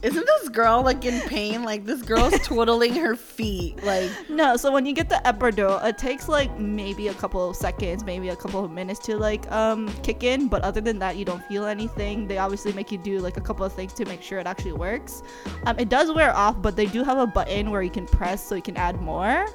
isn't 0.00 0.24
this 0.24 0.48
girl 0.50 0.82
like 0.82 1.04
in 1.04 1.20
pain 1.28 1.64
like 1.64 1.84
this 1.84 2.02
girl's 2.02 2.38
twiddling 2.44 2.94
her 2.94 3.16
feet 3.16 3.82
like 3.82 4.08
No, 4.28 4.56
so 4.56 4.70
when 4.70 4.86
you 4.86 4.92
get 4.92 5.08
the 5.08 5.20
epidural, 5.24 5.84
it 5.84 5.98
takes 5.98 6.28
like 6.28 6.56
maybe 6.56 7.08
a 7.08 7.14
couple 7.14 7.50
of 7.50 7.56
seconds, 7.56 8.04
maybe 8.04 8.28
a 8.28 8.36
couple 8.36 8.64
of 8.64 8.70
minutes 8.70 9.00
to 9.00 9.16
like 9.16 9.50
um 9.50 9.88
kick 10.04 10.22
in. 10.22 10.46
But 10.46 10.62
other 10.62 10.80
than 10.80 11.00
that, 11.00 11.16
you 11.16 11.24
don't 11.24 11.44
feel 11.46 11.66
anything. 11.66 12.28
They 12.28 12.38
obviously 12.38 12.72
make 12.72 12.92
you 12.92 12.98
do 12.98 13.18
like 13.18 13.36
a 13.36 13.40
couple 13.40 13.64
of 13.64 13.72
things 13.72 13.92
to 13.94 14.04
make 14.04 14.22
sure 14.22 14.38
it 14.38 14.46
actually 14.46 14.74
works. 14.74 15.24
Um, 15.66 15.76
it 15.76 15.88
does 15.88 16.12
wear 16.12 16.32
off, 16.36 16.62
but 16.62 16.76
they 16.76 16.86
do 16.86 17.02
have 17.02 17.18
a 17.18 17.26
button 17.26 17.72
where 17.72 17.82
you 17.82 17.90
can 17.90 18.06
press 18.06 18.46
so 18.46 18.54
you 18.54 18.62
can 18.62 18.76
add 18.76 19.00
more. 19.00 19.46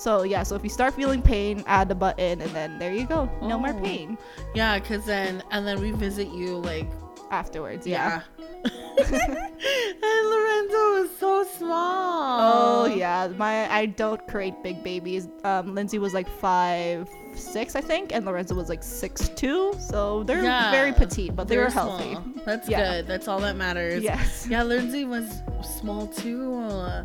So 0.00 0.22
yeah, 0.22 0.42
so 0.44 0.56
if 0.56 0.62
you 0.64 0.70
start 0.70 0.94
feeling 0.94 1.20
pain, 1.20 1.62
add 1.66 1.88
the 1.88 1.94
button, 1.94 2.40
and 2.40 2.50
then 2.52 2.78
there 2.78 2.92
you 2.92 3.06
go, 3.06 3.28
no 3.42 3.58
more 3.58 3.74
Oh. 3.76 3.80
pain 3.82 4.16
yeah 4.54 4.78
because 4.78 5.04
then 5.04 5.42
and 5.50 5.66
then 5.66 5.78
we 5.80 5.90
visit 5.92 6.28
you 6.28 6.56
like 6.56 6.88
afterwards. 7.30 7.86
Yeah. 7.86 8.22
yeah, 8.38 8.64
and 9.00 10.28
Lorenzo 10.28 10.82
is 11.04 11.10
so 11.18 11.44
small 11.58 12.40
Oh 12.40 12.86
yeah, 12.86 13.28
my 13.36 13.70
I 13.70 13.86
don't 13.86 14.26
create 14.26 14.54
big 14.62 14.82
babies. 14.82 15.28
Um, 15.44 15.74
Lindsay 15.74 15.98
was 15.98 16.12
like 16.14 16.28
five 16.28 17.08
six, 17.34 17.76
I 17.76 17.80
think, 17.80 18.12
and 18.12 18.24
Lorenzo 18.26 18.54
was 18.54 18.68
like 18.68 18.82
six 18.82 19.28
two. 19.30 19.74
So 19.78 20.24
they're 20.24 20.42
Yeah, 20.42 20.70
very 20.72 20.92
petite, 20.92 21.36
but 21.36 21.46
they 21.48 21.54
They're 21.56 21.66
were 21.66 21.70
healthy. 21.70 22.12
small. 22.12 22.24
That's 22.44 22.68
Yeah. 22.68 22.78
good. 22.96 23.06
That's 23.06 23.28
all 23.28 23.40
that 23.40 23.56
matters. 23.56 24.02
Yes. 24.02 24.46
Yeah, 24.50 24.62
Lindsay 24.64 25.04
was 25.04 25.26
small 25.62 26.06
too. 26.08 26.58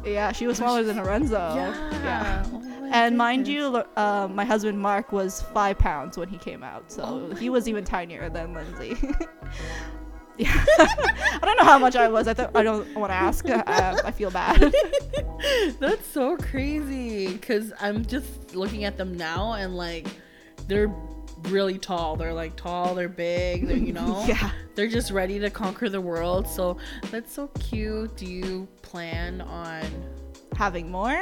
Yeah, 0.06 0.32
she 0.32 0.48
was 0.48 0.58
smaller 0.58 0.84
than 0.84 0.98
Lorenzo. 0.98 1.38
yeah. 1.56 2.44
Oh 2.52 2.60
my 2.60 2.75
And 2.96 3.18
mind 3.18 3.46
you, 3.46 3.84
uh, 3.98 4.30
my 4.32 4.46
husband 4.46 4.80
Mark 4.80 5.12
was 5.12 5.42
five 5.42 5.78
pounds 5.78 6.18
when 6.18 6.30
he 6.30 6.38
came 6.38 6.64
out, 6.64 6.90
so 6.90 7.04
Oh 7.04 7.36
he 7.36 7.50
was 7.50 7.68
even 7.68 7.84
tinier 7.84 8.30
than 8.30 8.54
Lindsay. 8.54 8.96
yeah, 10.38 10.64
I 10.80 11.40
don't 11.42 11.58
know 11.58 11.66
how 11.66 11.78
much 11.78 11.98
I 11.98 12.08
was. 12.08 12.30
I 12.30 12.34
th- 12.34 12.52
I 12.56 12.64
don't 12.64 12.96
want 12.96 13.12
to 13.12 13.16
ask. 13.16 13.50
Uh, 13.50 13.64
I 13.68 14.12
feel 14.12 14.32
bad. 14.32 14.74
That's 15.82 16.08
so 16.08 16.38
crazy 16.38 17.34
because 17.34 17.74
I'm 17.82 18.06
just 18.06 18.56
looking 18.56 18.86
at 18.86 18.96
them 18.96 19.18
now 19.18 19.56
and 19.56 19.76
like 19.76 20.08
they're 20.70 20.88
really 21.50 21.78
tall. 21.78 22.16
They're 22.16 22.34
like 22.34 22.56
tall, 22.56 22.96
they're 22.96 23.10
big, 23.10 23.68
they're, 23.68 23.76
you 23.76 23.92
know? 23.92 24.24
yeah. 24.26 24.52
They're 24.76 24.88
just 24.88 25.12
ready 25.12 25.38
to 25.40 25.50
conquer 25.50 25.90
the 25.90 26.00
world. 26.00 26.48
So 26.48 26.78
that's 27.12 27.34
so 27.34 27.48
cute. 27.60 28.16
Do 28.16 28.26
you 28.26 28.70
plan 28.84 29.42
on. 29.42 29.84
Having 30.56 30.90
more. 30.90 31.20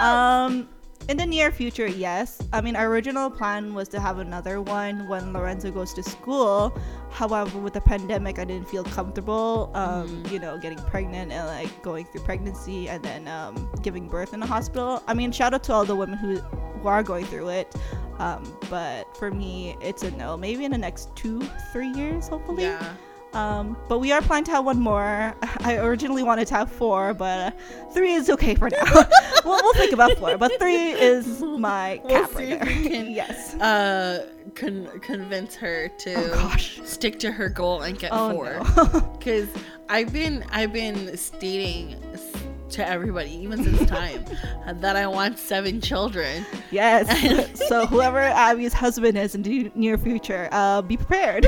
Um, 0.00 0.68
in 1.08 1.16
the 1.16 1.26
near 1.26 1.50
future, 1.50 1.86
yes. 1.86 2.40
I 2.52 2.60
mean, 2.60 2.76
our 2.76 2.86
original 2.86 3.28
plan 3.28 3.74
was 3.74 3.88
to 3.88 4.00
have 4.00 4.18
another 4.18 4.60
one 4.60 5.08
when 5.08 5.32
Lorenzo 5.32 5.70
goes 5.70 5.92
to 5.94 6.02
school. 6.02 6.76
However, 7.10 7.58
with 7.58 7.72
the 7.72 7.80
pandemic, 7.80 8.38
I 8.38 8.44
didn't 8.44 8.68
feel 8.68 8.84
comfortable, 8.84 9.70
um, 9.74 10.22
you 10.30 10.38
know, 10.38 10.58
getting 10.58 10.78
pregnant 10.78 11.32
and 11.32 11.46
like 11.46 11.82
going 11.82 12.06
through 12.06 12.22
pregnancy 12.22 12.88
and 12.88 13.02
then 13.02 13.28
um, 13.28 13.68
giving 13.82 14.08
birth 14.08 14.32
in 14.32 14.40
the 14.40 14.46
hospital. 14.46 15.02
I 15.06 15.14
mean, 15.14 15.32
shout 15.32 15.54
out 15.54 15.64
to 15.64 15.72
all 15.72 15.84
the 15.84 15.96
women 15.96 16.18
who 16.18 16.36
who 16.82 16.88
are 16.88 17.02
going 17.02 17.24
through 17.26 17.48
it. 17.50 17.74
Um, 18.18 18.56
but 18.70 19.16
for 19.16 19.30
me, 19.30 19.76
it's 19.80 20.02
a 20.02 20.10
no. 20.12 20.36
Maybe 20.36 20.64
in 20.64 20.70
the 20.70 20.78
next 20.78 21.14
two, 21.16 21.42
three 21.72 21.90
years, 21.90 22.28
hopefully. 22.28 22.64
Yeah. 22.64 22.94
Um, 23.34 23.76
but 23.88 23.98
we 24.00 24.12
are 24.12 24.20
planning 24.20 24.44
to 24.44 24.50
have 24.52 24.64
one 24.64 24.78
more. 24.78 25.34
I 25.60 25.76
originally 25.78 26.22
wanted 26.22 26.46
to 26.48 26.54
have 26.54 26.70
four, 26.70 27.14
but 27.14 27.38
uh, 27.54 27.90
three 27.92 28.12
is 28.12 28.28
okay 28.30 28.54
for 28.54 28.68
now. 28.68 28.82
we'll, 29.44 29.56
we'll 29.62 29.74
think 29.74 29.92
about 29.92 30.16
four, 30.18 30.36
but 30.36 30.52
three 30.58 30.90
is 30.92 31.40
my 31.40 32.00
We'll 32.04 32.20
cap 32.26 32.30
see 32.32 32.52
right 32.52 32.60
there. 32.60 32.82
can- 32.90 33.10
yes. 33.10 33.54
Uh, 33.54 34.26
con- 34.54 34.88
convince 35.00 35.54
her 35.56 35.88
to 35.88 36.14
Oh, 36.14 36.34
gosh. 36.34 36.80
stick 36.84 37.18
to 37.20 37.32
her 37.32 37.48
goal 37.48 37.82
and 37.82 37.98
get 37.98 38.10
Oh 38.12 38.32
four. 38.32 38.60
no. 38.76 39.00
because 39.18 39.48
I've 39.88 40.12
been 40.12 40.44
I've 40.50 40.72
been 40.72 41.16
stating 41.16 41.96
to 42.72 42.86
everybody 42.86 43.30
even 43.30 43.62
since 43.62 43.88
time 43.88 44.24
that 44.80 44.96
I 44.96 45.06
want 45.06 45.38
seven 45.38 45.80
children. 45.80 46.44
yes. 46.70 47.08
so 47.68 47.86
whoever 47.86 48.18
Abby's 48.18 48.72
husband 48.72 49.16
is 49.18 49.34
in 49.34 49.42
the 49.42 49.70
near 49.74 49.98
future, 49.98 50.48
uh, 50.52 50.82
be 50.82 50.96
prepared. 50.96 51.46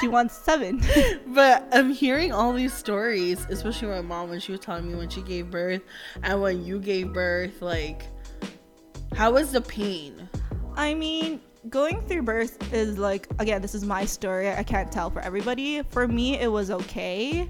she 0.00 0.08
wants 0.08 0.36
seven. 0.36 0.80
But 1.28 1.66
I'm 1.72 1.92
hearing 1.92 2.32
all 2.32 2.52
these 2.52 2.72
stories, 2.72 3.46
especially 3.48 3.88
my 3.88 4.00
mom 4.00 4.30
when 4.30 4.40
she 4.40 4.52
was 4.52 4.60
telling 4.60 4.88
me 4.88 4.94
when 4.94 5.08
she 5.08 5.22
gave 5.22 5.50
birth 5.50 5.82
and 6.22 6.40
when 6.42 6.64
you 6.64 6.78
gave 6.78 7.12
birth. 7.12 7.62
Like, 7.62 8.02
how 9.14 9.32
was 9.32 9.52
the 9.52 9.60
pain? 9.60 10.28
I 10.76 10.94
mean, 10.94 11.40
going 11.68 12.00
through 12.02 12.22
birth 12.22 12.72
is 12.72 12.98
like 12.98 13.28
again, 13.38 13.62
this 13.62 13.74
is 13.74 13.84
my 13.84 14.04
story. 14.04 14.50
I 14.50 14.62
can't 14.62 14.90
tell 14.90 15.10
for 15.10 15.20
everybody. 15.20 15.82
For 15.90 16.06
me, 16.06 16.38
it 16.38 16.50
was 16.50 16.70
okay. 16.70 17.48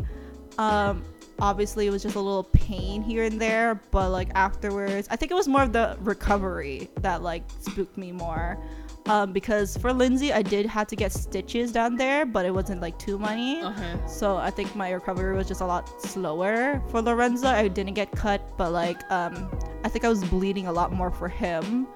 Um, 0.58 1.04
obviously, 1.40 1.86
it 1.86 1.90
was 1.90 2.02
just 2.02 2.16
a 2.16 2.20
little 2.20 2.44
pain 2.44 3.02
here 3.02 3.24
and 3.24 3.40
there, 3.40 3.80
but 3.90 4.10
like 4.10 4.30
afterwards, 4.34 5.08
I 5.10 5.16
think 5.16 5.30
it 5.30 5.34
was 5.34 5.48
more 5.48 5.62
of 5.62 5.72
the 5.72 5.96
recovery 6.00 6.88
that 7.00 7.22
like 7.22 7.42
spooked 7.60 7.96
me 7.96 8.12
more. 8.12 8.58
Um, 9.06 9.32
because 9.32 9.76
for 9.76 9.92
Lindsay, 9.92 10.32
I 10.32 10.42
did 10.42 10.66
have 10.66 10.88
to 10.88 10.96
get 10.96 11.12
stitches 11.12 11.70
down 11.70 11.96
there, 11.96 12.26
but 12.26 12.44
it 12.44 12.52
wasn't 12.52 12.80
like 12.80 12.98
too 12.98 13.18
many. 13.18 13.62
Okay. 13.62 13.94
So 14.08 14.36
I 14.36 14.50
think 14.50 14.74
my 14.74 14.90
recovery 14.90 15.36
was 15.36 15.46
just 15.46 15.60
a 15.60 15.66
lot 15.66 16.02
slower. 16.02 16.82
For 16.88 17.00
Lorenzo, 17.00 17.46
I 17.46 17.68
didn't 17.68 17.94
get 17.94 18.10
cut, 18.10 18.40
but 18.56 18.72
like 18.72 18.98
um, 19.12 19.48
I 19.84 19.88
think 19.88 20.04
I 20.04 20.08
was 20.08 20.24
bleeding 20.24 20.66
a 20.66 20.72
lot 20.72 20.92
more 20.92 21.10
for 21.10 21.28
him. 21.28 21.86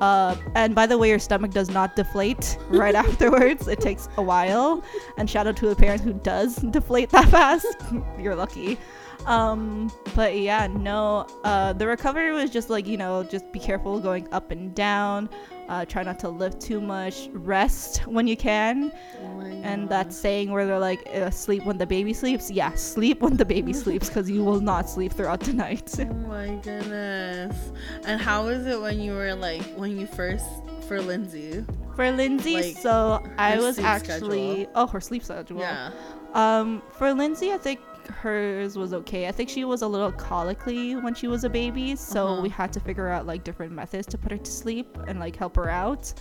Uh, 0.00 0.36
and 0.54 0.74
by 0.74 0.86
the 0.86 0.98
way, 0.98 1.08
your 1.08 1.18
stomach 1.18 1.50
does 1.50 1.70
not 1.70 1.96
deflate 1.96 2.58
right 2.68 2.94
afterwards. 2.94 3.68
It 3.68 3.80
takes 3.80 4.08
a 4.16 4.22
while. 4.22 4.82
And 5.16 5.28
shout 5.28 5.46
out 5.46 5.56
to 5.58 5.68
the 5.68 5.76
parent 5.76 6.02
who 6.02 6.12
does 6.12 6.56
deflate 6.70 7.10
that 7.10 7.28
fast. 7.28 7.76
You're 8.18 8.34
lucky. 8.34 8.78
Um, 9.26 9.90
but 10.14 10.36
yeah, 10.36 10.66
no. 10.66 11.26
Uh, 11.44 11.72
the 11.72 11.86
recovery 11.86 12.32
was 12.32 12.50
just 12.50 12.70
like 12.70 12.86
you 12.86 12.96
know, 12.96 13.22
just 13.24 13.50
be 13.52 13.58
careful 13.58 13.98
going 14.00 14.28
up 14.32 14.50
and 14.50 14.74
down. 14.74 15.28
Uh, 15.68 15.82
try 15.84 16.02
not 16.02 16.18
to 16.18 16.28
lift 16.28 16.60
too 16.60 16.78
much. 16.78 17.30
Rest 17.32 18.06
when 18.06 18.26
you 18.26 18.36
can. 18.36 18.92
Oh 19.22 19.40
And 19.40 19.88
that 19.88 20.12
saying 20.12 20.50
where 20.50 20.66
they're 20.66 20.78
like, 20.78 21.06
uh, 21.14 21.30
sleep 21.30 21.64
when 21.64 21.78
the 21.78 21.86
baby 21.86 22.12
sleeps. 22.12 22.50
Yeah, 22.50 22.74
sleep 22.74 23.22
when 23.22 23.38
the 23.38 23.46
baby 23.46 23.72
sleeps 23.84 24.08
because 24.08 24.28
you 24.30 24.44
will 24.44 24.60
not 24.60 24.90
sleep 24.90 25.12
throughout 25.14 25.40
the 25.40 25.54
night. 25.54 25.90
Oh 26.00 26.04
my 26.04 26.48
goodness. 26.62 27.72
And 28.04 28.20
how 28.20 28.44
was 28.44 28.66
it 28.66 28.78
when 28.78 29.00
you 29.00 29.12
were 29.12 29.34
like 29.34 29.62
when 29.76 29.98
you 29.98 30.06
first 30.06 30.44
for 30.86 31.00
Lindsay? 31.00 31.64
For 31.96 32.10
Lindsay, 32.12 32.54
Like, 32.56 32.76
so 32.76 33.24
I 33.38 33.58
was 33.58 33.78
actually 33.78 34.64
schedule. 34.64 34.72
oh 34.74 34.86
her 34.88 35.00
sleep 35.00 35.22
schedule. 35.24 35.60
Yeah. 35.60 35.92
Um, 36.34 36.82
for 36.98 37.14
Lindsay, 37.14 37.52
I 37.52 37.56
think 37.58 37.80
hers 38.08 38.76
was 38.76 38.92
okay. 38.94 39.26
I 39.28 39.32
think 39.32 39.48
she 39.48 39.64
was 39.64 39.82
a 39.82 39.88
little 39.88 40.12
colicky 40.12 40.94
when 40.96 41.14
she 41.14 41.26
was 41.28 41.44
a 41.44 41.48
baby, 41.50 41.96
so 41.96 42.26
Uh-huh. 42.26 42.42
we 42.42 42.48
had 42.48 42.72
to 42.72 42.80
figure 42.80 43.08
out 43.08 43.26
like 43.26 43.44
different 43.44 43.72
methods 43.72 44.06
to 44.08 44.18
put 44.18 44.32
her 44.32 44.38
to 44.38 44.50
sleep 44.50 44.96
and 45.08 45.18
like 45.20 45.36
help 45.36 45.56
her 45.56 45.68
out. 45.70 46.12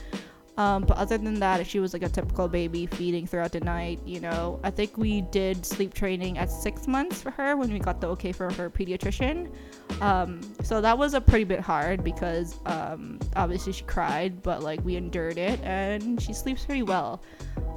Um, 0.57 0.83
but 0.83 0.97
other 0.97 1.17
than 1.17 1.39
that, 1.39 1.65
she 1.65 1.79
was 1.79 1.93
like 1.93 2.03
a 2.03 2.09
typical 2.09 2.47
baby 2.47 2.85
feeding 2.85 3.25
throughout 3.25 3.53
the 3.53 3.59
night, 3.61 3.99
you 4.05 4.19
know, 4.19 4.59
I 4.63 4.69
think 4.69 4.97
we 4.97 5.21
did 5.21 5.65
sleep 5.65 5.93
training 5.93 6.37
at 6.37 6.51
six 6.51 6.87
months 6.87 7.21
for 7.21 7.31
her 7.31 7.57
when 7.57 7.73
we 7.73 7.79
got 7.79 7.99
the 7.99 8.07
okay 8.09 8.31
from 8.31 8.53
her 8.53 8.69
pediatrician. 8.69 9.51
Um, 10.01 10.41
so 10.63 10.79
that 10.81 10.97
was 10.97 11.15
a 11.15 11.21
pretty 11.21 11.45
bit 11.45 11.59
hard 11.59 12.03
because 12.03 12.59
um, 12.65 13.19
obviously 13.35 13.73
she 13.73 13.83
cried, 13.83 14.43
but 14.43 14.61
like 14.61 14.83
we 14.83 14.95
endured 14.95 15.37
it 15.37 15.59
and 15.63 16.21
she 16.21 16.33
sleeps 16.33 16.65
pretty 16.65 16.83
well. 16.83 17.21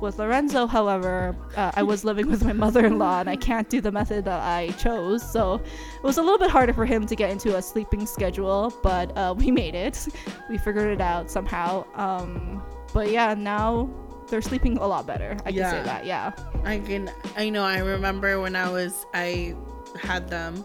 With 0.00 0.18
Lorenzo, 0.18 0.66
however, 0.66 1.34
uh, 1.56 1.72
I 1.74 1.82
was 1.82 2.04
living 2.04 2.28
with 2.28 2.44
my 2.44 2.52
mother-in-law 2.52 3.20
and 3.20 3.30
I 3.30 3.36
can't 3.36 3.70
do 3.70 3.80
the 3.80 3.90
method 3.90 4.26
that 4.26 4.42
I 4.42 4.68
chose, 4.72 5.22
so 5.22 5.54
it 5.54 6.02
was 6.02 6.18
a 6.18 6.22
little 6.22 6.38
bit 6.38 6.50
harder 6.50 6.74
for 6.74 6.84
him 6.84 7.06
to 7.06 7.16
get 7.16 7.30
into 7.30 7.56
a 7.56 7.62
sleeping 7.62 8.04
schedule. 8.04 8.74
But 8.82 9.16
uh, 9.16 9.34
we 9.36 9.50
made 9.50 9.74
it. 9.74 10.06
We 10.48 10.58
figured 10.58 10.92
it 10.92 11.00
out 11.00 11.28
somehow. 11.28 11.84
Um, 11.94 12.62
but 12.92 13.10
yeah, 13.10 13.34
now 13.34 13.88
they're 14.28 14.42
sleeping 14.42 14.78
a 14.78 14.86
lot 14.86 15.06
better. 15.06 15.36
I 15.44 15.52
can 15.52 15.70
say 15.70 15.82
that. 15.82 16.04
Yeah. 16.06 16.32
I 16.64 16.78
can 16.78 17.10
I 17.36 17.48
know 17.48 17.62
I 17.62 17.78
remember 17.78 18.40
when 18.40 18.56
I 18.56 18.70
was 18.70 19.06
I 19.14 19.54
had 20.00 20.28
them 20.28 20.64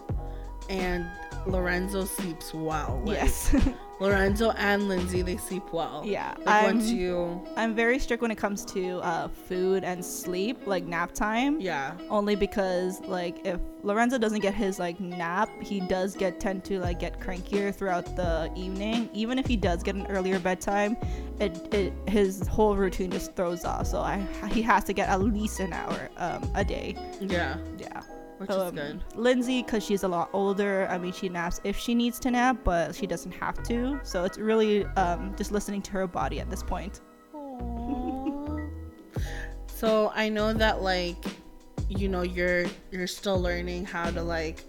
and 0.68 1.06
Lorenzo 1.46 2.04
sleeps 2.04 2.54
well. 2.54 3.02
Like, 3.04 3.16
yes. 3.16 3.54
Lorenzo 4.02 4.50
and 4.52 4.88
Lindsay 4.88 5.22
they 5.22 5.36
sleep 5.36 5.72
well. 5.72 6.02
yeah. 6.04 6.34
Like 6.44 6.64
I'm- 6.64 6.80
you 6.80 7.40
I'm 7.56 7.74
very 7.74 7.98
strict 7.98 8.20
when 8.22 8.30
it 8.30 8.38
comes 8.38 8.64
to 8.66 8.98
uh, 8.98 9.28
food 9.28 9.84
and 9.84 10.04
sleep, 10.04 10.66
like 10.66 10.84
nap 10.84 11.12
time. 11.12 11.60
yeah. 11.60 11.92
Only 12.10 12.34
because 12.36 13.00
like 13.02 13.46
if 13.46 13.60
Lorenzo 13.84 14.16
doesn't 14.18 14.40
get 14.40 14.54
his 14.54 14.78
like 14.78 14.98
nap, 15.00 15.48
he 15.62 15.80
does 15.80 16.14
get 16.16 16.38
tend 16.40 16.64
to 16.64 16.78
like 16.80 16.98
get 17.00 17.20
crankier 17.20 17.74
throughout 17.74 18.04
the 18.16 18.50
evening. 18.56 19.08
Even 19.12 19.38
if 19.38 19.46
he 19.46 19.56
does 19.56 19.82
get 19.82 19.94
an 19.94 20.06
earlier 20.08 20.38
bedtime, 20.38 20.96
it, 21.40 21.72
it 21.74 21.92
his 22.08 22.46
whole 22.46 22.76
routine 22.76 23.10
just 23.10 23.34
throws 23.36 23.64
off. 23.64 23.86
So 23.86 23.98
I 24.00 24.18
he 24.50 24.62
has 24.62 24.84
to 24.84 24.92
get 24.92 25.08
at 25.08 25.20
least 25.20 25.60
an 25.60 25.72
hour 25.72 26.10
um, 26.16 26.50
a 26.54 26.64
day. 26.64 26.96
Yeah. 27.20 27.56
Yeah. 27.78 28.00
Which 28.42 28.50
is 28.50 28.72
good. 28.72 29.02
Lindsay, 29.14 29.62
because 29.62 29.84
she's 29.84 30.02
a 30.02 30.08
lot 30.08 30.30
older, 30.32 30.86
I 30.90 30.98
mean, 30.98 31.12
she 31.12 31.28
naps 31.28 31.60
if 31.64 31.78
she 31.78 31.94
needs 31.94 32.18
to 32.20 32.30
nap, 32.30 32.58
but 32.64 32.94
she 32.94 33.06
doesn't 33.06 33.32
have 33.32 33.62
to. 33.64 34.00
So 34.02 34.24
it's 34.24 34.38
really 34.38 34.84
um, 34.96 35.34
just 35.36 35.52
listening 35.52 35.82
to 35.82 35.92
her 35.92 36.06
body 36.06 36.40
at 36.40 36.50
this 36.50 36.62
point. 36.62 37.00
So 39.66 40.12
I 40.14 40.28
know 40.28 40.52
that 40.52 40.82
like 40.82 41.16
you 41.88 42.08
know 42.08 42.22
you're 42.22 42.66
you're 42.90 43.06
still 43.06 43.40
learning 43.40 43.84
how 43.84 44.10
to 44.10 44.22
like 44.22 44.64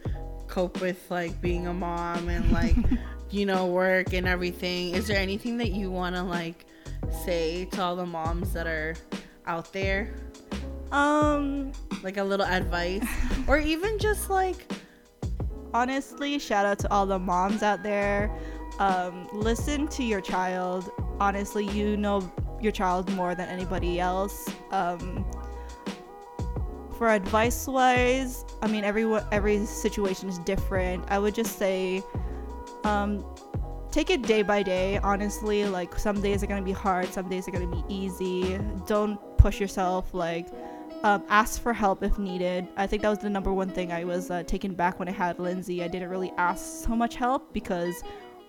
cope 0.48 0.82
with 0.82 1.10
like 1.10 1.39
being 1.42 1.68
a 1.68 1.74
mom 1.74 2.30
and 2.30 2.51
like 2.51 2.75
you 3.30 3.46
know 3.46 3.68
work 3.68 4.13
and 4.13 4.27
everything. 4.27 4.94
Is 4.96 5.08
there 5.08 5.20
anything 5.20 5.58
that 5.58 5.72
you 5.72 5.92
want 5.92 6.15
to 6.15 6.24
like 6.24 6.65
say 7.25 7.65
to 7.65 7.82
all 7.82 7.96
the 7.96 8.06
moms 8.06 8.53
that 8.53 8.68
are 8.68 8.96
out 9.46 9.72
there? 9.72 10.13
Um, 10.93 11.71
like 12.03 12.17
a 12.17 12.23
little 12.23 12.45
advice 12.45 13.03
or 13.47 13.57
even 13.57 13.97
just 13.97 14.29
like 14.29 14.71
honestly, 15.73 16.38
shout 16.39 16.65
out 16.65 16.79
to 16.79 16.91
all 16.91 17.05
the 17.05 17.19
moms 17.19 17.63
out 17.63 17.83
there. 17.83 18.31
Um, 18.79 19.27
listen 19.33 19.88
to 19.89 20.03
your 20.03 20.21
child. 20.21 20.89
Honestly, 21.19 21.67
you 21.67 21.97
know 21.97 22.31
your 22.62 22.71
child 22.71 23.12
more 23.13 23.35
than 23.35 23.50
anybody 23.50 24.00
else. 24.00 24.50
Um, 24.71 25.25
for 26.97 27.09
advice 27.09 27.67
wise, 27.67 28.45
I 28.62 28.67
mean 28.67 28.83
every 28.83 29.05
every 29.31 29.65
situation 29.65 30.29
is 30.29 30.39
different. 30.39 31.05
I 31.09 31.19
would 31.19 31.35
just 31.35 31.57
say 31.57 32.03
um, 32.83 33.25
take 33.91 34.09
it 34.09 34.21
day 34.23 34.41
by 34.41 34.63
day. 34.63 35.00
Honestly, 35.00 35.65
like 35.65 35.97
some 35.97 36.21
days 36.21 36.43
are 36.43 36.47
gonna 36.47 36.62
be 36.62 36.71
hard, 36.71 37.12
some 37.12 37.29
days 37.29 37.47
are 37.47 37.51
gonna 37.51 37.67
be 37.67 37.83
easy. 37.89 38.59
Don't 38.85 39.19
push 39.38 39.59
yourself. 39.59 40.13
Like 40.13 40.47
um, 41.03 41.24
ask 41.29 41.62
for 41.62 41.74
help 41.74 42.01
if 42.01 42.17
needed. 42.17 42.67
I 42.77 42.88
think 42.88 43.01
that 43.01 43.10
was 43.10 43.19
the 43.19 43.29
number 43.29 43.53
one 43.53 43.69
thing 43.69 43.91
I 43.91 44.03
was 44.03 44.31
uh, 44.31 44.43
taken 44.43 44.74
back 44.74 45.00
when 45.00 45.07
I 45.07 45.12
had 45.12 45.38
Lindsay. 45.38 45.83
I 45.83 45.88
didn't 45.88 46.10
really 46.10 46.31
ask 46.38 46.86
so 46.86 46.95
much 46.95 47.15
help 47.15 47.53
because 47.53 48.03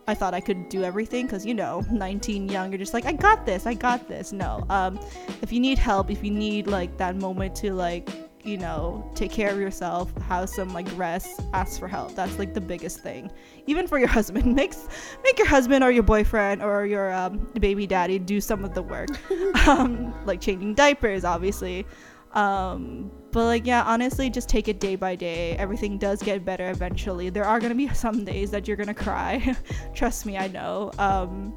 I 0.06 0.14
thought 0.14 0.34
I 0.34 0.40
could 0.40 0.68
do 0.68 0.84
everything 0.84 1.26
because 1.26 1.46
you 1.46 1.54
know 1.54 1.82
19 1.90 2.48
young 2.48 2.70
you're 2.70 2.78
just 2.78 2.92
like 2.92 3.06
I 3.06 3.12
got 3.12 3.46
this 3.46 3.66
I 3.66 3.74
got 3.74 4.06
this. 4.06 4.32
No 4.32 4.64
um 4.68 5.00
if 5.40 5.50
you 5.50 5.60
need 5.60 5.78
help 5.78 6.10
if 6.10 6.22
you 6.22 6.30
need 6.30 6.66
like 6.66 6.96
that 6.98 7.16
moment 7.16 7.56
to 7.56 7.72
like 7.72 8.10
you 8.44 8.58
know 8.58 9.10
take 9.14 9.30
care 9.30 9.50
of 9.50 9.58
yourself 9.58 10.12
have 10.28 10.50
some 10.50 10.68
like 10.74 10.86
rest 10.94 11.40
ask 11.54 11.80
for 11.80 11.88
help. 11.88 12.14
That's 12.14 12.38
like 12.38 12.52
the 12.52 12.60
biggest 12.60 13.00
thing. 13.00 13.32
Even 13.66 13.86
for 13.88 13.98
your 13.98 14.08
husband 14.18 14.54
make 14.54 14.74
make 15.24 15.38
your 15.38 15.48
husband 15.48 15.82
or 15.82 15.90
your 15.90 16.02
boyfriend 16.02 16.62
or 16.62 16.84
your 16.84 17.10
um, 17.14 17.48
baby 17.58 17.86
daddy 17.86 18.18
do 18.18 18.42
some 18.42 18.62
of 18.64 18.74
the 18.74 18.82
work. 18.82 19.08
Um, 19.66 20.12
like 20.26 20.42
changing 20.42 20.74
diapers 20.74 21.24
obviously 21.24 21.86
um, 22.34 23.10
but 23.32 23.44
like 23.46 23.66
yeah, 23.66 23.82
honestly, 23.84 24.30
just 24.30 24.48
take 24.48 24.68
it 24.68 24.78
day 24.78 24.96
by 24.96 25.16
day. 25.16 25.56
Everything 25.56 25.98
does 25.98 26.22
get 26.22 26.44
better 26.44 26.70
eventually. 26.70 27.30
There 27.30 27.44
are 27.44 27.58
gonna 27.58 27.74
be 27.74 27.88
some 27.94 28.24
days 28.24 28.50
that 28.50 28.68
you're 28.68 28.76
gonna 28.76 28.94
cry. 28.94 29.56
Trust 29.94 30.26
me, 30.26 30.36
I 30.36 30.48
know. 30.48 30.92
Um, 30.98 31.54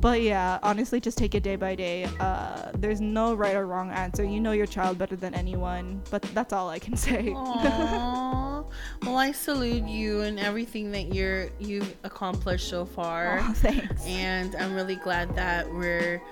but 0.00 0.22
yeah, 0.22 0.58
honestly, 0.62 1.00
just 1.00 1.18
take 1.18 1.34
it 1.34 1.42
day 1.42 1.56
by 1.56 1.74
day. 1.74 2.08
Uh, 2.18 2.72
there's 2.74 3.00
no 3.00 3.34
right 3.34 3.54
or 3.54 3.66
wrong 3.66 3.90
answer. 3.90 4.24
You 4.24 4.40
know 4.40 4.52
your 4.52 4.66
child 4.66 4.96
better 4.96 5.16
than 5.16 5.34
anyone. 5.34 6.02
But 6.10 6.22
that's 6.22 6.52
all 6.52 6.70
I 6.70 6.78
can 6.78 6.96
say. 6.96 7.30
well, 7.30 8.66
I 9.04 9.32
salute 9.32 9.86
you 9.86 10.22
and 10.22 10.40
everything 10.40 10.90
that 10.92 11.14
you're 11.14 11.50
you've 11.58 11.94
accomplished 12.04 12.68
so 12.68 12.86
far. 12.86 13.40
Oh, 13.42 13.52
thanks. 13.52 14.06
And 14.06 14.56
I'm 14.56 14.74
really 14.74 14.96
glad 14.96 15.34
that 15.36 15.70
we're, 15.70 16.22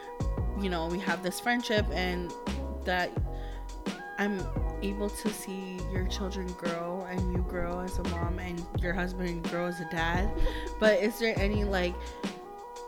you 0.59 0.71
know, 0.71 0.87
we 0.87 0.99
have 1.01 1.23
this 1.23 1.39
friendship 1.39 1.85
and 1.93 2.33
that 2.87 3.11
I'm 4.19 4.45
able 4.83 5.09
to 5.09 5.29
see 5.31 5.79
your 5.93 6.07
children 6.09 6.47
grow 6.55 7.07
and 7.09 7.33
you 7.33 7.45
grow 7.49 7.81
as 7.81 7.99
a 7.99 8.05
mom 8.09 8.39
and 8.39 8.65
your 8.81 8.93
husband 8.93 9.49
grow 9.49 9.67
as 9.67 9.81
a 9.81 9.89
dad. 9.91 10.31
But 10.81 11.01
is 11.01 11.19
there 11.19 11.39
any 11.39 11.65
like 11.65 11.95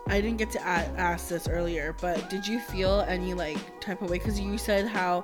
I 0.07 0.19
didn't 0.19 0.37
get 0.37 0.51
to 0.51 0.61
ask 0.65 1.29
this 1.29 1.47
earlier, 1.47 1.95
but 2.01 2.29
did 2.29 2.45
you 2.45 2.59
feel 2.59 3.05
any 3.07 3.33
like 3.33 3.57
type 3.79 4.01
of 4.01 4.09
way? 4.09 4.17
Because 4.17 4.39
you 4.39 4.57
said 4.57 4.87
how 4.87 5.23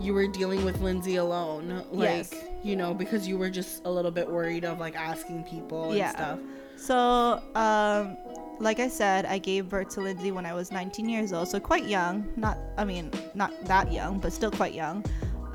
you 0.00 0.12
were 0.12 0.26
dealing 0.26 0.64
with 0.64 0.80
Lindsay 0.80 1.16
alone, 1.16 1.84
like 1.92 2.32
yes. 2.32 2.34
you 2.62 2.74
know, 2.74 2.94
because 2.94 3.28
you 3.28 3.38
were 3.38 3.50
just 3.50 3.84
a 3.84 3.90
little 3.90 4.10
bit 4.10 4.28
worried 4.28 4.64
of 4.64 4.80
like 4.80 4.96
asking 4.96 5.44
people 5.44 5.90
and 5.90 5.98
yeah. 5.98 6.10
stuff. 6.10 6.40
So, 6.76 7.42
um, 7.54 8.16
like 8.58 8.80
I 8.80 8.88
said, 8.88 9.24
I 9.26 9.38
gave 9.38 9.68
birth 9.68 9.90
to 9.90 10.00
Lindsay 10.00 10.32
when 10.32 10.46
I 10.46 10.52
was 10.52 10.72
19 10.72 11.08
years 11.08 11.32
old, 11.32 11.48
so 11.48 11.60
quite 11.60 11.86
young. 11.86 12.26
Not, 12.36 12.58
I 12.76 12.84
mean, 12.84 13.12
not 13.34 13.52
that 13.66 13.92
young, 13.92 14.18
but 14.18 14.32
still 14.32 14.50
quite 14.50 14.74
young. 14.74 15.04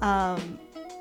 Um, 0.01 0.59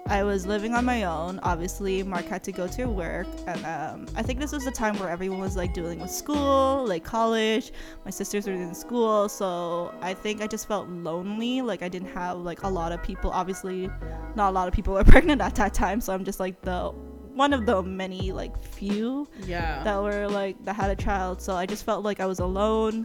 I 0.09 0.23
was 0.23 0.47
living 0.47 0.73
on 0.75 0.87
my 0.87 1.05
own. 1.05 1.39
Obviously, 1.43 2.03
Mark 2.03 2.25
had 2.25 2.43
to 2.45 2.53
go 2.53 2.67
to 2.69 2.87
work, 2.87 3.27
and 3.47 3.65
um, 3.67 4.07
I 4.17 4.23
think 4.23 4.41
this 4.41 4.53
was 4.53 4.65
the 4.65 4.71
time 4.71 4.99
where 4.99 5.11
everyone 5.11 5.39
was 5.39 5.55
like 5.55 5.75
dealing 5.75 6.01
with 6.01 6.11
school, 6.11 6.87
like 6.89 7.05
college. 7.05 7.73
My 8.07 8.11
sisters 8.11 8.47
were 8.47 8.55
in 8.55 8.75
school, 8.75 9.29
so 9.29 9.93
I 10.01 10.15
think 10.15 10.41
I 10.41 10.47
just 10.47 10.67
felt 10.67 10.89
lonely. 10.89 11.61
Like 11.61 11.83
I 11.83 11.91
didn't 11.91 12.09
have 12.15 12.39
like 12.39 12.63
a 12.63 12.69
lot 12.69 12.91
of 12.93 13.03
people. 13.03 13.31
Obviously, 13.31 13.91
not 14.35 14.49
a 14.49 14.53
lot 14.53 14.67
of 14.67 14.73
people 14.73 14.95
were 14.95 15.05
pregnant 15.15 15.43
at 15.43 15.55
that 15.57 15.75
time, 15.75 16.01
so 16.01 16.15
I'm 16.15 16.25
just 16.25 16.41
like 16.41 16.63
the 16.63 16.91
one 17.35 17.53
of 17.53 17.67
the 17.67 17.83
many 17.83 18.33
like 18.33 18.61
few 18.65 19.29
yeah 19.45 19.85
that 19.85 20.03
were 20.03 20.27
like 20.27 20.57
that 20.65 20.75
had 20.75 20.91
a 20.91 20.97
child. 20.97 21.43
So 21.43 21.55
I 21.55 21.67
just 21.67 21.85
felt 21.85 22.03
like 22.03 22.19
I 22.19 22.27
was 22.27 22.39
alone. 22.39 23.05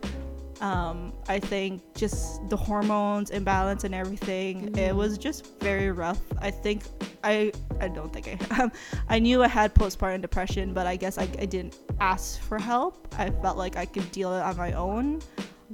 Um, 0.61 1.13
I 1.27 1.39
think 1.39 1.81
just 1.95 2.47
the 2.49 2.57
hormones 2.57 3.31
imbalance 3.31 3.83
and 3.83 3.93
everything. 3.93 4.67
Mm-hmm. 4.67 4.77
It 4.77 4.95
was 4.95 5.17
just 5.17 5.59
very 5.59 5.91
rough. 5.91 6.21
I 6.41 6.51
think 6.51 6.83
I 7.23 7.51
I 7.79 7.87
don't 7.87 8.13
think 8.13 8.27
I 8.27 8.61
um, 8.61 8.71
I 9.09 9.19
knew 9.19 9.43
I 9.43 9.47
had 9.47 9.73
postpartum 9.73 10.21
depression, 10.21 10.73
but 10.73 10.87
I 10.87 10.95
guess 10.95 11.17
I, 11.17 11.23
I 11.23 11.45
didn't 11.45 11.79
ask 11.99 12.41
for 12.41 12.59
help. 12.59 13.07
I 13.17 13.29
felt 13.29 13.57
like 13.57 13.77
I 13.77 13.85
could 13.85 14.09
deal 14.11 14.33
it 14.33 14.41
on 14.41 14.57
my 14.57 14.73
own. 14.73 15.21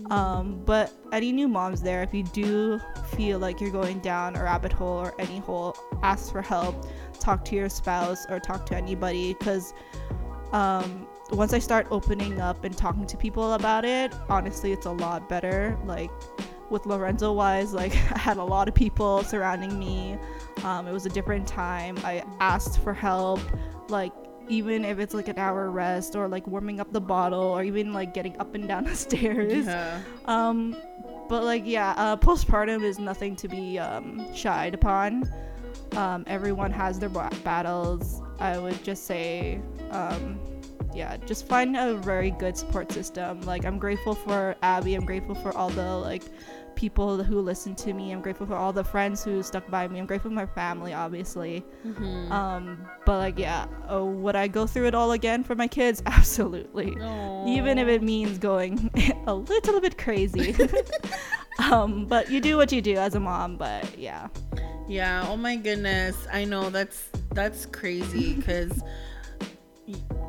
Um, 0.10 0.62
but 0.66 0.94
any 1.12 1.32
new 1.32 1.48
moms 1.48 1.82
there, 1.82 2.02
if 2.04 2.14
you 2.14 2.24
do 2.24 2.80
feel 3.16 3.40
like 3.40 3.60
you're 3.60 3.72
going 3.72 4.00
down 4.00 4.36
a 4.36 4.44
rabbit 4.44 4.72
hole 4.72 4.98
or 4.98 5.14
any 5.20 5.40
hole, 5.40 5.76
ask 6.04 6.32
for 6.32 6.42
help. 6.42 6.88
Talk 7.20 7.44
to 7.46 7.56
your 7.56 7.70
spouse 7.70 8.26
or 8.30 8.40
talk 8.40 8.66
to 8.68 8.76
anybody 8.76 9.36
because 9.38 9.74
um, 10.54 11.06
once 11.38 11.54
I 11.54 11.60
start 11.60 11.88
opening 11.92 12.42
up 12.42 12.64
and 12.64 12.76
talking 12.76 13.06
to 13.06 13.18
people 13.18 13.54
about 13.54 13.86
it, 13.86 14.14
honestly, 14.30 14.72
it's 14.72 14.86
a 14.86 14.92
lot 14.92 15.30
better. 15.30 15.78
Like 15.86 16.12
with 16.70 16.86
Lorenzo 16.86 17.34
wise, 17.34 17.74
like 17.74 17.94
I 18.12 18.18
had 18.18 18.38
a 18.38 18.44
lot 18.44 18.68
of 18.68 18.76
people 18.76 19.24
surrounding 19.24 19.78
me. 19.78 20.18
Um, 20.64 20.88
it 20.88 20.92
was 20.92 21.06
a 21.06 21.10
different 21.10 21.48
time. 21.48 21.98
I 22.04 22.24
asked 22.40 22.80
for 22.80 22.94
help, 22.94 23.40
like 23.90 24.14
even 24.48 24.84
if 24.84 24.98
it's 24.98 25.14
like 25.14 25.28
an 25.28 25.38
hour 25.38 25.70
rest 25.70 26.16
or 26.16 26.28
like 26.28 26.48
warming 26.48 26.80
up 26.80 26.92
the 26.92 27.02
bottle 27.02 27.44
or 27.44 27.64
even 27.64 27.94
like 27.94 28.14
getting 28.14 28.38
up 28.40 28.56
and 28.56 28.68
down 28.68 28.84
the 28.86 28.96
stairs. 28.96 29.66
Yeah. 29.66 30.02
Um, 30.26 30.76
but 31.28 31.44
like 31.44 31.64
yeah, 31.66 31.94
uh, 31.98 32.18
postpartum 32.18 32.84
is 32.84 32.98
nothing 33.00 33.36
to 33.38 33.48
be 33.48 33.78
um, 33.78 34.34
shied 34.34 34.74
upon. 34.74 35.32
Um, 35.96 36.24
everyone 36.28 36.72
has 36.72 37.00
their 37.00 37.10
b- 37.10 37.20
battles. 37.44 38.22
I 38.40 38.58
would 38.58 38.84
just 38.84 39.06
say 39.06 39.62
um, 39.92 40.40
yeah, 40.94 41.18
just 41.18 41.48
find 41.48 41.76
a 41.78 41.96
very 41.96 42.32
good 42.32 42.58
support 42.58 42.92
system. 42.92 43.42
Like 43.42 43.66
I'm 43.66 43.80
grateful 43.80 44.16
for 44.16 44.56
Abby. 44.62 44.96
I'm 44.96 45.06
grateful 45.06 45.36
for 45.36 45.56
all 45.56 45.70
the 45.70 45.98
like 45.98 46.24
people 46.80 47.22
who 47.22 47.42
listen 47.42 47.76
to 47.76 47.94
me. 47.94 48.12
I'm 48.12 48.22
grateful 48.22 48.48
for 48.48 48.56
all 48.56 48.72
the 48.72 48.86
friends 48.86 49.22
who 49.22 49.44
stuck 49.44 49.70
by 49.70 49.86
me. 49.90 50.00
I'm 50.00 50.06
grateful 50.06 50.32
for 50.32 50.36
my 50.36 50.46
family, 50.46 50.94
obviously. 50.94 51.66
Mm-hmm. 51.86 52.32
Um, 52.32 52.88
but 53.06 53.18
like, 53.18 53.38
yeah, 53.38 53.68
oh, 53.90 54.06
would 54.06 54.38
I 54.38 54.48
go 54.48 54.66
through 54.66 54.88
it 54.88 54.96
all 54.96 55.12
again 55.12 55.44
for 55.44 55.56
my 55.56 55.68
kids? 55.68 56.02
Absolutely. 56.06 56.92
Aww. 56.92 57.50
Even 57.50 57.78
if 57.78 57.90
it 57.90 58.02
means 58.02 58.38
going 58.38 58.90
a 59.28 59.34
little 59.34 59.82
bit 59.82 59.98
crazy. 59.98 60.56
um, 61.60 62.06
but 62.06 62.32
you 62.32 62.40
do 62.40 62.56
what 62.56 62.72
you 62.72 62.82
do 62.82 62.96
as 62.96 63.14
a 63.14 63.20
mom. 63.20 63.58
But 63.58 63.98
yeah. 63.98 64.30
Yeah. 64.88 65.28
Oh 65.28 65.36
my 65.36 65.58
goodness. 65.58 66.16
I 66.32 66.46
know 66.46 66.70
that's 66.70 67.10
that's 67.34 67.66
crazy 67.66 68.36
because 68.36 68.82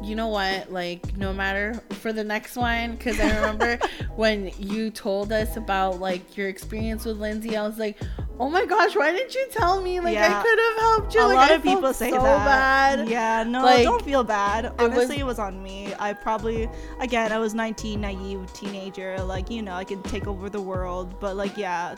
you 0.02 0.14
know 0.14 0.28
what? 0.28 0.72
Like, 0.72 1.16
no 1.16 1.32
matter 1.32 1.80
for 1.90 2.12
the 2.12 2.24
next 2.24 2.56
one, 2.56 2.92
because 2.92 3.20
I 3.20 3.34
remember 3.34 3.78
when 4.16 4.50
you 4.58 4.90
told 4.90 5.32
us 5.32 5.56
about 5.56 6.00
like 6.00 6.36
your 6.36 6.48
experience 6.48 7.04
with 7.04 7.18
Lindsay, 7.18 7.56
I 7.56 7.66
was 7.66 7.78
like, 7.78 7.98
oh 8.38 8.48
my 8.48 8.64
gosh, 8.64 8.96
why 8.96 9.12
didn't 9.12 9.34
you 9.34 9.46
tell 9.50 9.82
me? 9.82 10.00
Like, 10.00 10.14
yeah. 10.14 10.38
I 10.38 10.42
could 10.42 10.58
have 10.58 10.78
helped 10.78 11.14
you. 11.14 11.20
A 11.20 11.26
like, 11.26 11.36
lot 11.36 11.50
I 11.50 11.54
of 11.54 11.62
people 11.62 11.92
say 11.92 12.10
so 12.10 12.22
that. 12.22 12.96
Bad. 12.96 13.08
Yeah, 13.08 13.42
no, 13.44 13.62
like, 13.62 13.84
don't 13.84 14.04
feel 14.04 14.24
bad. 14.24 14.72
Honestly, 14.78 14.86
it 14.86 14.96
was, 14.96 15.10
it 15.10 15.26
was 15.26 15.38
on 15.38 15.62
me. 15.62 15.92
I 15.98 16.14
probably, 16.14 16.68
again, 17.00 17.32
I 17.32 17.38
was 17.38 17.54
19, 17.54 18.00
naive 18.00 18.52
teenager. 18.54 19.22
Like, 19.22 19.50
you 19.50 19.62
know, 19.62 19.74
I 19.74 19.84
could 19.84 20.02
take 20.04 20.26
over 20.26 20.48
the 20.48 20.62
world, 20.62 21.20
but 21.20 21.36
like, 21.36 21.56
yeah 21.56 21.94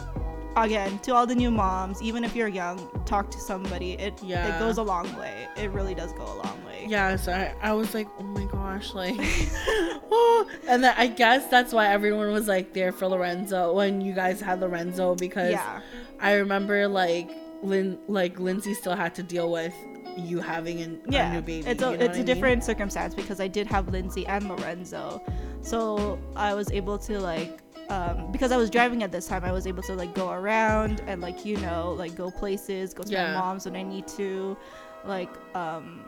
again 0.56 0.98
to 1.00 1.14
all 1.14 1.26
the 1.26 1.34
new 1.34 1.50
moms 1.50 2.02
even 2.02 2.24
if 2.24 2.36
you're 2.36 2.48
young 2.48 2.78
talk 3.04 3.30
to 3.30 3.38
somebody 3.38 3.92
it 3.92 4.20
yeah. 4.22 4.54
it 4.54 4.58
goes 4.58 4.78
a 4.78 4.82
long 4.82 5.10
way 5.16 5.48
it 5.56 5.70
really 5.70 5.94
does 5.94 6.12
go 6.12 6.24
a 6.24 6.36
long 6.44 6.64
way 6.64 6.84
yeah 6.88 7.16
so 7.16 7.32
I, 7.32 7.54
I 7.62 7.72
was 7.72 7.94
like 7.94 8.08
oh 8.18 8.22
my 8.22 8.44
gosh 8.44 8.94
like 8.94 9.14
oh 9.18 10.48
and 10.68 10.84
then 10.84 10.94
i 10.96 11.06
guess 11.06 11.48
that's 11.48 11.72
why 11.72 11.88
everyone 11.88 12.32
was 12.32 12.48
like 12.48 12.72
there 12.74 12.92
for 12.92 13.06
lorenzo 13.06 13.72
when 13.72 14.00
you 14.00 14.12
guys 14.12 14.40
had 14.40 14.60
lorenzo 14.60 15.14
because 15.14 15.52
yeah 15.52 15.80
i 16.20 16.34
remember 16.34 16.86
like 16.88 17.30
lynn 17.62 17.98
like 18.08 18.38
lindsay 18.38 18.74
still 18.74 18.96
had 18.96 19.14
to 19.14 19.22
deal 19.22 19.50
with 19.50 19.74
you 20.16 20.40
having 20.40 20.82
a, 20.82 21.10
yeah, 21.10 21.30
a 21.30 21.34
new 21.34 21.40
baby. 21.40 21.68
it's 21.68 21.82
a 21.82 21.92
you 21.92 21.98
know 21.98 22.04
it's 22.04 22.18
a 22.18 22.20
I 22.20 22.24
different 22.24 22.64
circumstance 22.64 23.14
because 23.14 23.40
I 23.40 23.48
did 23.48 23.66
have 23.68 23.88
Lindsay 23.88 24.26
and 24.26 24.48
Lorenzo, 24.48 25.22
so 25.62 26.18
I 26.36 26.54
was 26.54 26.70
able 26.70 26.98
to 26.98 27.20
like. 27.20 27.60
Um, 27.92 28.33
because 28.33 28.52
I 28.52 28.57
was 28.57 28.70
driving 28.70 29.02
at 29.02 29.12
this 29.12 29.26
time, 29.26 29.44
I 29.44 29.52
was 29.52 29.66
able 29.66 29.83
to 29.83 29.94
like 29.94 30.14
go 30.14 30.31
around 30.31 31.00
and 31.07 31.20
like 31.20 31.44
you 31.44 31.59
know 31.59 31.92
like 31.92 32.14
go 32.14 32.31
places, 32.31 32.94
go 32.94 33.02
to 33.02 33.12
Yeah. 33.12 33.35
my 33.35 33.40
mom's 33.40 33.66
when 33.66 33.76
I 33.76 33.83
need 33.83 34.07
to, 34.18 34.57
like 35.05 35.31
um. 35.55 36.00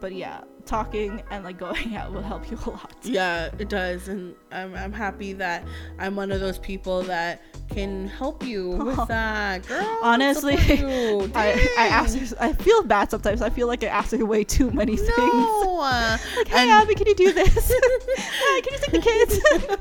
But 0.00 0.12
yeah, 0.12 0.40
talking 0.66 1.22
and 1.30 1.44
like 1.44 1.58
going 1.58 1.96
out 1.96 2.12
will 2.12 2.22
help 2.22 2.50
you 2.50 2.58
a 2.66 2.70
lot. 2.70 2.92
Yeah, 3.02 3.50
it 3.58 3.68
does, 3.68 4.08
and 4.08 4.34
I'm 4.52 4.74
I'm 4.74 4.92
happy 4.92 5.32
that 5.34 5.64
I'm 5.98 6.14
one 6.16 6.30
of 6.32 6.40
those 6.40 6.58
people 6.58 7.02
that 7.04 7.42
can 7.70 8.06
help 8.08 8.44
you 8.44 8.70
with 8.88 9.08
that, 9.08 9.66
girl. 9.66 9.98
Honestly. 10.02 10.54
I, 11.34 11.68
I 11.78 11.86
ask 11.88 12.16
her, 12.18 12.36
I 12.40 12.52
feel 12.52 12.82
bad 12.84 13.10
sometimes. 13.10 13.42
I 13.42 13.50
feel 13.50 13.66
like 13.66 13.82
I 13.82 13.88
ask 13.88 14.12
her 14.12 14.24
way 14.24 14.44
too 14.44 14.70
many 14.70 14.96
things. 14.96 15.10
No. 15.16 15.80
uh, 15.82 16.16
Like, 16.36 16.48
hey, 16.48 16.62
and- 16.62 16.70
Abby, 16.70 16.94
can 16.94 17.06
you 17.06 17.14
do 17.14 17.32
this? 17.32 17.72
Hi, 17.74 18.60
can 18.60 18.72
you 18.74 18.78
take 18.80 18.92
the 18.92 19.80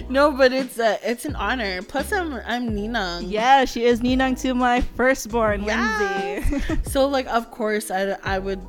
kids? 0.00 0.08
no, 0.10 0.30
but 0.32 0.52
it's 0.52 0.78
a, 0.78 0.98
it's 1.08 1.24
an 1.24 1.36
honor. 1.36 1.82
Plus, 1.82 2.12
I'm 2.12 2.34
I'm 2.46 2.70
Ninang. 2.70 3.24
yeah, 3.28 3.64
she 3.64 3.84
is 3.84 4.00
Ninang 4.00 4.40
to 4.42 4.54
my 4.54 4.80
firstborn, 4.80 5.64
Yes. 5.64 6.50
Lindsay. 6.50 6.90
So 6.90 7.06
like, 7.06 7.26
of 7.26 7.50
course, 7.50 7.90
I 7.90 8.16
I 8.22 8.38
would, 8.38 8.60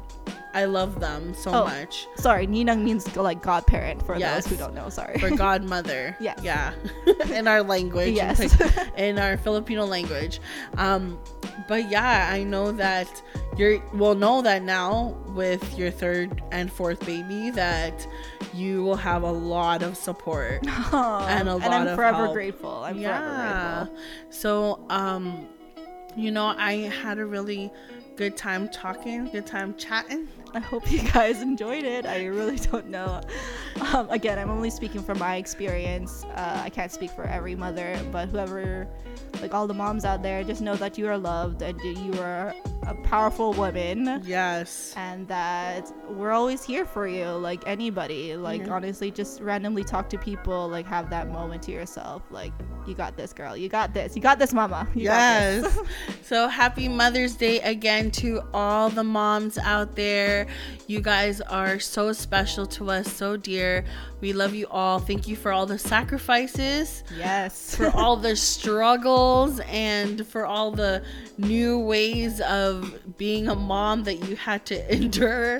I 0.55 0.65
love 0.65 0.99
them 1.01 1.33
so 1.35 1.51
Oh. 1.51 1.65
much. 1.65 2.07
Sorry, 2.15 2.47
Ninang 2.47 2.81
means 2.83 3.13
like 3.15 3.41
godparent 3.43 4.01
for 4.05 4.17
Yes. 4.17 4.45
those 4.45 4.51
who 4.53 4.57
don't 4.57 4.73
know. 4.73 4.89
Sorry. 4.89 5.19
For 5.19 5.29
godmother. 5.45 6.15
Yes. 6.19 6.39
Yeah. 6.41 6.73
in 7.33 7.47
our 7.47 7.61
language. 7.61 8.07
in 8.09 8.15
Yes. 8.15 8.55
Pi- 8.55 8.91
In 8.97 9.19
our 9.19 9.35
Filipino 9.37 9.85
language. 9.85 10.39
Um, 10.77 11.19
but 11.67 11.89
yeah, 11.91 12.29
I 12.31 12.43
know 12.43 12.71
that 12.71 13.21
you're. 13.57 13.79
Well, 13.93 14.15
know 14.15 14.41
that 14.41 14.63
now 14.63 15.15
with 15.35 15.77
your 15.77 15.91
third 15.91 16.41
and 16.51 16.71
fourth 16.71 17.05
baby 17.05 17.49
that 17.51 18.07
you 18.53 18.81
will 18.83 18.95
have 18.95 19.23
a 19.23 19.31
lot 19.31 19.83
of 19.83 19.97
support. 19.97 20.63
and 20.65 21.49
a 21.49 21.51
and 21.55 21.63
lot 21.63 21.63
I'm 21.73 21.87
of 21.87 21.95
forever 21.95 22.17
help. 22.23 22.33
grateful. 22.33 22.83
I'm 22.83 23.01
forever 23.01 23.87
grateful. 23.89 23.97
So, 24.29 24.85
um, 24.89 25.47
you 26.15 26.31
know, 26.31 26.53
I 26.57 26.89
had 27.03 27.17
a 27.19 27.25
really 27.25 27.69
good 28.15 28.37
time 28.37 28.69
talking, 28.69 29.25
good 29.29 29.45
time 29.45 29.75
chatting. 29.75 30.29
I 30.55 30.59
hope 30.59 30.89
you 30.89 31.01
guys 31.11 31.41
enjoyed 31.41 31.83
it. 31.83 32.05
I 32.05 32.25
really 32.25 32.55
don't 32.57 32.87
know. 32.87 33.21
Um, 33.93 34.09
again, 34.09 34.39
I'm 34.39 34.49
only 34.49 34.69
speaking 34.69 35.03
from 35.03 35.19
my 35.19 35.35
experience. 35.35 36.23
Uh, 36.33 36.61
I 36.63 36.69
can't 36.69 36.91
speak 36.91 37.11
for 37.11 37.25
every 37.25 37.55
mother, 37.55 37.99
but 38.11 38.29
whoever, 38.29 38.87
like 39.41 39.53
all 39.53 39.67
the 39.67 39.73
moms 39.73 40.05
out 40.05 40.23
there, 40.23 40.43
just 40.45 40.61
know 40.61 40.75
that 40.77 40.97
you 40.97 41.07
are 41.09 41.17
loved 41.17 41.61
and 41.61 41.77
you 41.81 42.19
are 42.21 42.53
a 42.87 42.93
powerful 43.03 43.51
woman. 43.53 44.21
Yes. 44.25 44.93
And 44.95 45.27
that 45.27 45.91
we're 46.09 46.31
always 46.31 46.63
here 46.63 46.85
for 46.85 47.05
you, 47.05 47.25
like 47.31 47.61
anybody. 47.67 48.37
Like, 48.37 48.67
honestly, 48.69 49.11
just 49.11 49.41
randomly 49.41 49.83
talk 49.83 50.07
to 50.09 50.17
people, 50.17 50.69
like, 50.69 50.85
have 50.85 51.09
that 51.09 51.29
moment 51.31 51.63
to 51.63 51.71
yourself. 51.71 52.23
Like, 52.31 52.53
you 52.87 52.93
got 52.93 53.17
this, 53.17 53.33
girl. 53.33 53.57
You 53.57 53.67
got 53.67 53.93
this. 53.93 54.15
You 54.15 54.21
got 54.21 54.39
this, 54.39 54.53
mama. 54.53 54.87
You 54.95 55.05
got 55.05 55.15
Yes. 55.17 55.63
this. 55.75 55.87
so 56.23 56.47
happy 56.47 56.87
Mother's 56.87 57.35
Day 57.35 57.59
again 57.61 58.09
to 58.11 58.41
all 58.53 58.89
the 58.89 59.03
moms 59.03 59.57
out 59.57 59.95
there. 59.95 60.44
You 60.87 61.01
guys 61.01 61.41
are 61.41 61.79
so 61.79 62.13
special 62.13 62.65
to 62.67 62.91
us, 62.91 63.11
so 63.11 63.37
dear. 63.37 63.85
We 64.21 64.33
love 64.33 64.53
you 64.53 64.67
all. 64.69 64.99
Thank 64.99 65.27
you 65.27 65.35
for 65.35 65.51
all 65.51 65.65
the 65.65 65.77
sacrifices. 65.77 67.03
yes. 67.17 67.75
for 67.75 67.89
all 67.91 68.17
the 68.17 68.35
struggles 68.35 69.59
and 69.61 70.25
for 70.27 70.45
all 70.45 70.71
the 70.71 71.03
new 71.37 71.79
ways 71.79 72.41
of 72.41 73.17
being 73.17 73.47
a 73.47 73.55
mom 73.55 74.03
that 74.03 74.27
you 74.27 74.35
had 74.35 74.65
to 74.67 74.93
endure 74.95 75.59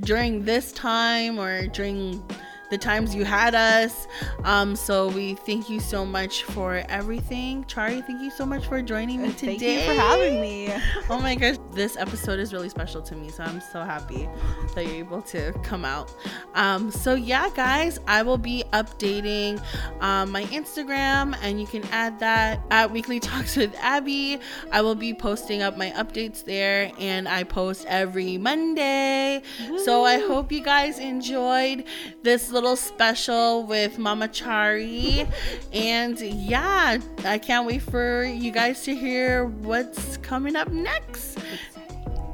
during 0.00 0.44
this 0.44 0.72
time 0.72 1.38
or 1.38 1.66
during 1.68 2.22
the 2.70 2.78
times 2.78 3.14
you 3.14 3.24
had 3.24 3.54
us. 3.54 4.06
Um, 4.44 4.76
so 4.76 5.08
we 5.08 5.34
thank 5.34 5.68
you 5.68 5.80
so 5.80 6.04
much 6.04 6.44
for 6.44 6.82
everything. 6.88 7.64
Chari, 7.64 8.04
thank 8.06 8.20
you 8.20 8.30
so 8.30 8.44
much 8.46 8.66
for 8.66 8.82
joining 8.82 9.22
me 9.22 9.32
today. 9.32 9.58
Thank 9.58 9.80
you 9.80 9.94
for 9.94 10.00
having 10.00 10.40
me. 10.40 10.72
Oh 11.10 11.20
my 11.20 11.34
gosh, 11.34 11.56
this 11.72 11.96
episode 11.96 12.40
is 12.40 12.52
really 12.52 12.68
special 12.68 13.02
to 13.02 13.14
me, 13.14 13.28
so 13.30 13.42
I'm 13.42 13.60
so 13.60 13.82
happy 13.82 14.28
that 14.74 14.86
you're 14.86 14.96
able 14.96 15.20
to 15.22 15.52
come 15.62 15.84
out. 15.84 16.12
Um, 16.54 16.90
so 16.90 17.14
yeah, 17.14 17.50
guys, 17.54 17.98
I 18.06 18.22
will 18.22 18.38
be 18.38 18.64
updating 18.72 19.62
um, 20.00 20.30
my 20.30 20.44
Instagram, 20.44 21.36
and 21.42 21.60
you 21.60 21.66
can 21.66 21.84
add 21.92 22.18
that 22.20 22.60
at 22.70 22.90
Weekly 22.90 23.20
Talks 23.20 23.56
with 23.56 23.74
Abby. 23.80 24.40
I 24.72 24.80
will 24.80 24.94
be 24.94 25.12
posting 25.14 25.62
up 25.62 25.76
my 25.76 25.90
updates 25.90 26.44
there, 26.44 26.90
and 26.98 27.28
I 27.28 27.44
post 27.44 27.84
every 27.86 28.38
Monday. 28.38 29.42
So 29.84 30.04
I 30.04 30.18
hope 30.18 30.50
you 30.50 30.62
guys 30.62 30.98
enjoyed 30.98 31.84
this 32.22 32.50
little 32.64 32.76
special 32.76 33.64
with 33.64 33.98
Mama 33.98 34.26
Chari, 34.26 35.30
and 35.74 36.18
yeah, 36.18 36.96
I 37.22 37.36
can't 37.36 37.66
wait 37.66 37.82
for 37.82 38.24
you 38.24 38.50
guys 38.50 38.82
to 38.84 38.94
hear 38.94 39.44
what's 39.44 40.16
coming 40.18 40.56
up 40.56 40.68
next. 40.68 41.38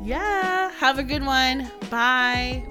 Yeah, 0.00 0.70
have 0.70 1.00
a 1.00 1.02
good 1.02 1.24
one. 1.24 1.68
Bye. 1.90 2.69